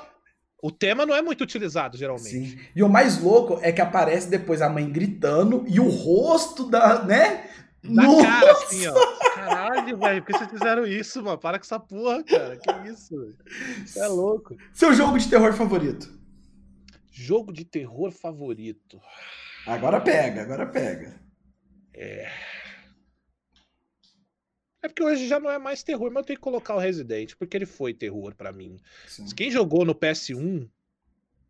[0.62, 2.50] O tema não é muito utilizado, geralmente.
[2.50, 2.60] Sim.
[2.76, 7.02] E o mais louco é que aparece depois a mãe gritando e o rosto da,
[7.06, 7.50] né?
[7.82, 8.28] Na Nossa!
[8.28, 8.94] cara, assim, ó.
[9.36, 11.38] Caralho, velho, por que vocês fizeram isso, mano?
[11.38, 12.58] Para com essa porra, cara.
[12.58, 13.16] Que isso.
[13.86, 14.58] Você é louco.
[14.74, 16.12] Seu jogo de terror favorito?
[17.10, 19.00] Jogo de terror favorito.
[19.66, 21.20] Agora pega, agora pega.
[21.94, 22.30] É.
[24.86, 27.34] É porque hoje já não é mais terror, mas eu tenho que colocar o Resident,
[27.40, 28.78] porque ele foi terror para mim.
[29.08, 29.26] Sim.
[29.36, 30.70] Quem jogou no PS1,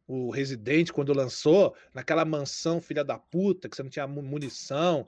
[0.07, 5.05] o Resident, quando lançou, naquela mansão filha da puta, que você não tinha munição.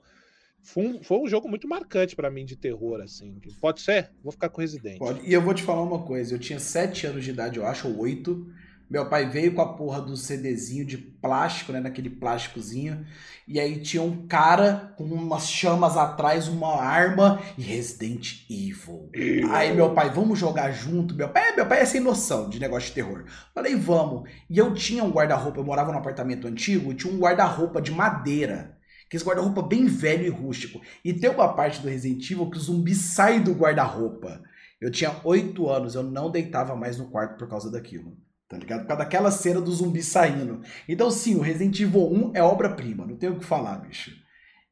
[0.60, 3.40] Foi um, foi um jogo muito marcante para mim de terror, assim.
[3.60, 4.12] Pode ser?
[4.22, 4.98] Vou ficar com o Resident.
[4.98, 5.26] Pode.
[5.26, 7.88] E eu vou te falar uma coisa: eu tinha 7 anos de idade, eu acho,
[7.88, 8.52] ou 8.
[8.90, 11.80] Meu pai veio com a porra do CDzinho de plástico, né?
[11.80, 13.04] Naquele plásticozinho.
[13.46, 19.10] E aí tinha um cara com umas chamas atrás, uma arma e Resident Evil.
[19.50, 21.14] Aí meu pai, vamos jogar junto.
[21.14, 23.24] Meu pai, meu pai é sem noção de negócio de terror.
[23.54, 24.28] Falei, vamos.
[24.48, 27.90] E eu tinha um guarda-roupa, eu morava num apartamento antigo, e tinha um guarda-roupa de
[27.90, 28.78] madeira.
[29.10, 30.80] Que esse guarda-roupa bem velho e rústico.
[31.04, 34.42] E tem uma parte do Resident Evil que o zumbi sai do guarda-roupa.
[34.80, 38.16] Eu tinha oito anos, eu não deitava mais no quarto por causa daquilo.
[38.48, 38.80] Tá ligado?
[38.80, 40.62] Por causa daquela cena do zumbi saindo.
[40.88, 43.04] Então, sim, o Resident Evil 1 é obra-prima.
[43.04, 44.10] Não tenho o que falar, bicho.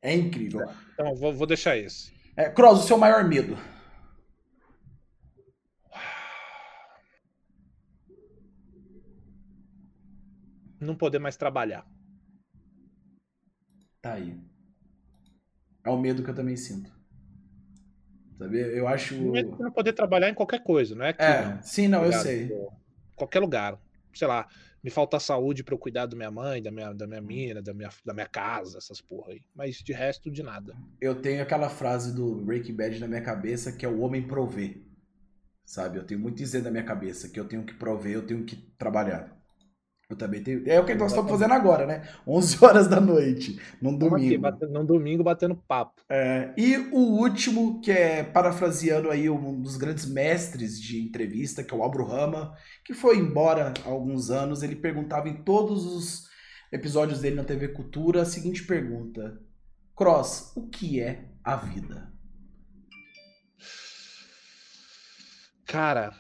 [0.01, 0.62] É incrível.
[0.95, 2.11] Então, vou, vou deixar esse.
[2.35, 3.59] É, Cross, o seu maior medo?
[10.81, 11.87] Não poder mais trabalhar.
[14.01, 14.41] Tá aí.
[15.85, 16.91] É o medo que eu também sinto.
[18.39, 18.59] Sabe?
[18.59, 19.14] Eu acho.
[19.16, 21.11] Não poder trabalhar em qualquer coisa, não é?
[21.11, 21.62] Aqui, é, não.
[21.62, 22.20] sim, não, Obrigado.
[22.20, 22.51] eu sei
[23.16, 23.80] qualquer lugar.
[24.14, 24.46] Sei lá,
[24.82, 27.74] me falta saúde para eu cuidar da minha mãe, da minha, da minha mina, da
[27.74, 29.42] minha, da minha casa, essas porra aí.
[29.54, 30.76] Mas de resto, de nada.
[31.00, 34.80] Eu tenho aquela frase do Breaking Bad na minha cabeça que é o homem prover.
[35.64, 35.98] Sabe?
[35.98, 38.54] Eu tenho muito dizer na minha cabeça que eu tenho que prover, eu tenho que
[38.78, 39.36] trabalhar.
[40.09, 40.62] Eu também tenho.
[40.68, 42.09] É o que nós estamos fazendo agora, né?
[42.26, 44.26] 11 horas da noite, num domingo.
[44.26, 46.00] Aqui, batendo, num domingo batendo papo.
[46.09, 51.74] É, e o último, que é parafraseando aí um dos grandes mestres de entrevista, que
[51.74, 52.54] é o Rama,
[52.84, 56.26] que foi embora há alguns anos, ele perguntava em todos os
[56.70, 59.40] episódios dele na TV Cultura a seguinte pergunta:
[59.96, 62.12] Cross, o que é a vida?
[65.66, 66.12] Cara,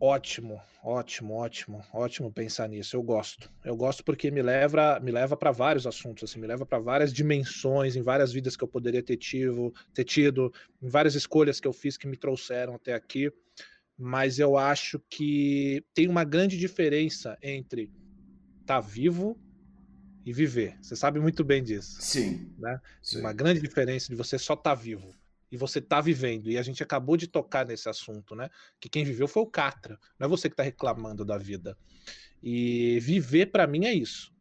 [0.00, 2.94] ótimo Ótimo, ótimo, ótimo pensar nisso.
[2.94, 3.50] Eu gosto.
[3.64, 7.12] Eu gosto porque me leva, me leva para vários assuntos, assim, me leva para várias
[7.12, 11.66] dimensões, em várias vidas que eu poderia ter tido, ter tido, em várias escolhas que
[11.66, 13.32] eu fiz que me trouxeram até aqui.
[13.98, 17.90] Mas eu acho que tem uma grande diferença entre
[18.60, 19.36] estar tá vivo
[20.24, 20.78] e viver.
[20.80, 22.00] Você sabe muito bem disso.
[22.00, 22.54] Sim.
[22.56, 22.80] Né?
[23.02, 23.18] Sim.
[23.18, 25.12] Uma grande diferença de você só estar tá vivo
[25.50, 26.50] e você está vivendo.
[26.50, 28.48] E a gente acabou de tocar nesse assunto, né?
[28.80, 31.76] Que quem viveu foi o Catra, não é você que está reclamando da vida.
[32.42, 34.34] E viver para mim é isso.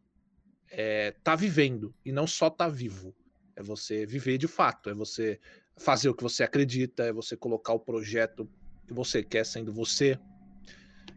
[0.69, 3.15] É tá vivendo e não só tá vivo.
[3.55, 5.39] É você viver de fato, é você
[5.77, 8.49] fazer o que você acredita, é você colocar o projeto
[8.85, 10.19] que você quer sendo você,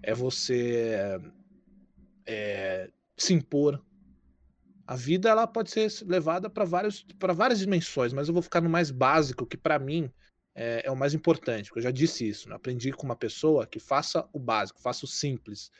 [0.03, 1.21] é você
[2.27, 3.85] é, se impor,
[4.89, 8.91] a vida ela pode ser levada para várias dimensões, mas eu vou ficar no mais
[8.91, 10.11] básico, que para mim
[10.55, 12.49] é, é, o mais importante, porque eu já disse isso.
[12.49, 12.55] Né?
[12.55, 15.71] Aprendi com uma pessoa que faça o básico, faça o simples.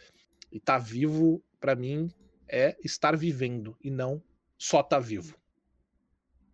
[0.53, 2.11] E estar tá vivo, para mim,
[2.47, 4.23] é estar vivendo e não
[4.59, 5.35] só estar tá vivo.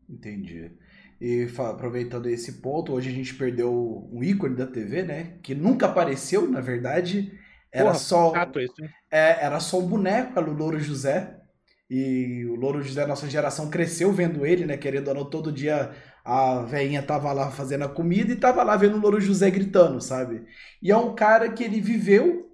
[0.08, 0.70] Entendi.
[1.20, 5.38] E aproveitando esse ponto, hoje a gente perdeu um ícone da TV, né?
[5.42, 7.36] Que nunca apareceu, na verdade.
[7.72, 8.32] Era Porra, só.
[9.10, 11.40] É, era só um boneco, era o Louro José.
[11.90, 14.76] E o Louro José, nossa geração, cresceu vendo ele, né?
[14.76, 15.92] Querendo ou não, todo dia
[16.24, 20.00] a veinha tava lá fazendo a comida e tava lá vendo o Louro José gritando,
[20.00, 20.44] sabe?
[20.82, 22.50] E é um cara que ele viveu,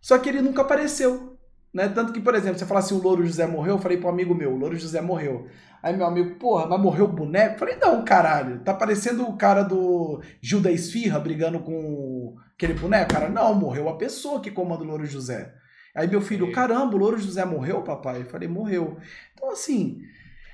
[0.00, 1.38] só que ele nunca apareceu.
[1.72, 1.88] Né?
[1.88, 4.34] Tanto que, por exemplo, você fala assim, o Louro José morreu, eu falei pro amigo
[4.34, 5.46] meu, o Louro José morreu.
[5.82, 7.54] Aí meu amigo, porra, mas morreu o boneco?
[7.54, 12.74] Eu falei, não, caralho, tá parecendo o cara do Gil da Esfirra brigando com aquele
[12.74, 13.12] boneco?
[13.12, 15.54] Cara, não, morreu a pessoa que comanda o Louro José.
[15.94, 16.52] Aí meu filho, Sim.
[16.52, 18.22] caramba, o Louro José morreu, papai?
[18.22, 18.98] Eu falei, morreu.
[19.34, 20.02] Então, assim.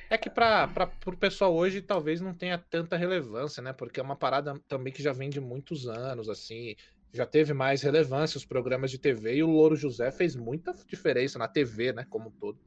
[0.09, 3.72] É que para o pessoal hoje talvez não tenha tanta relevância, né?
[3.72, 6.74] Porque é uma parada também que já vem de muitos anos, assim.
[7.12, 11.39] Já teve mais relevância os programas de TV e o Louro José fez muita diferença
[11.39, 12.07] na TV, né?
[12.09, 12.59] Como um todo.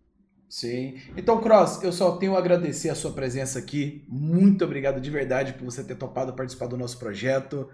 [0.49, 0.99] Sim.
[1.15, 4.03] Então, Cross, eu só tenho a agradecer a sua presença aqui.
[4.07, 7.69] Muito obrigado de verdade por você ter topado participar do nosso projeto.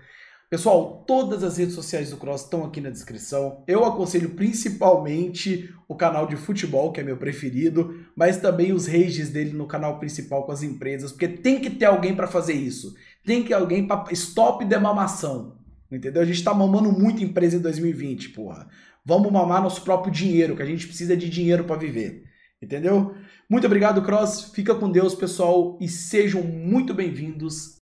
[0.48, 3.64] Pessoal, todas as redes sociais do Cross estão aqui na descrição.
[3.68, 9.32] Eu aconselho principalmente o canal de futebol, que é meu preferido, mas também os rages
[9.32, 12.94] dele no canal principal com as empresas, porque tem que ter alguém para fazer isso.
[13.26, 15.58] Tem que ter alguém para stop de mamação.
[15.92, 16.22] Entendeu?
[16.22, 18.68] A gente tá mamando muito empresa em 2020, porra.
[19.04, 22.24] Vamos mamar nosso próprio dinheiro, que a gente precisa de dinheiro para viver.
[22.62, 23.16] Entendeu?
[23.50, 24.52] Muito obrigado, Cross.
[24.54, 27.74] Fica com Deus, pessoal, e sejam muito bem-vindos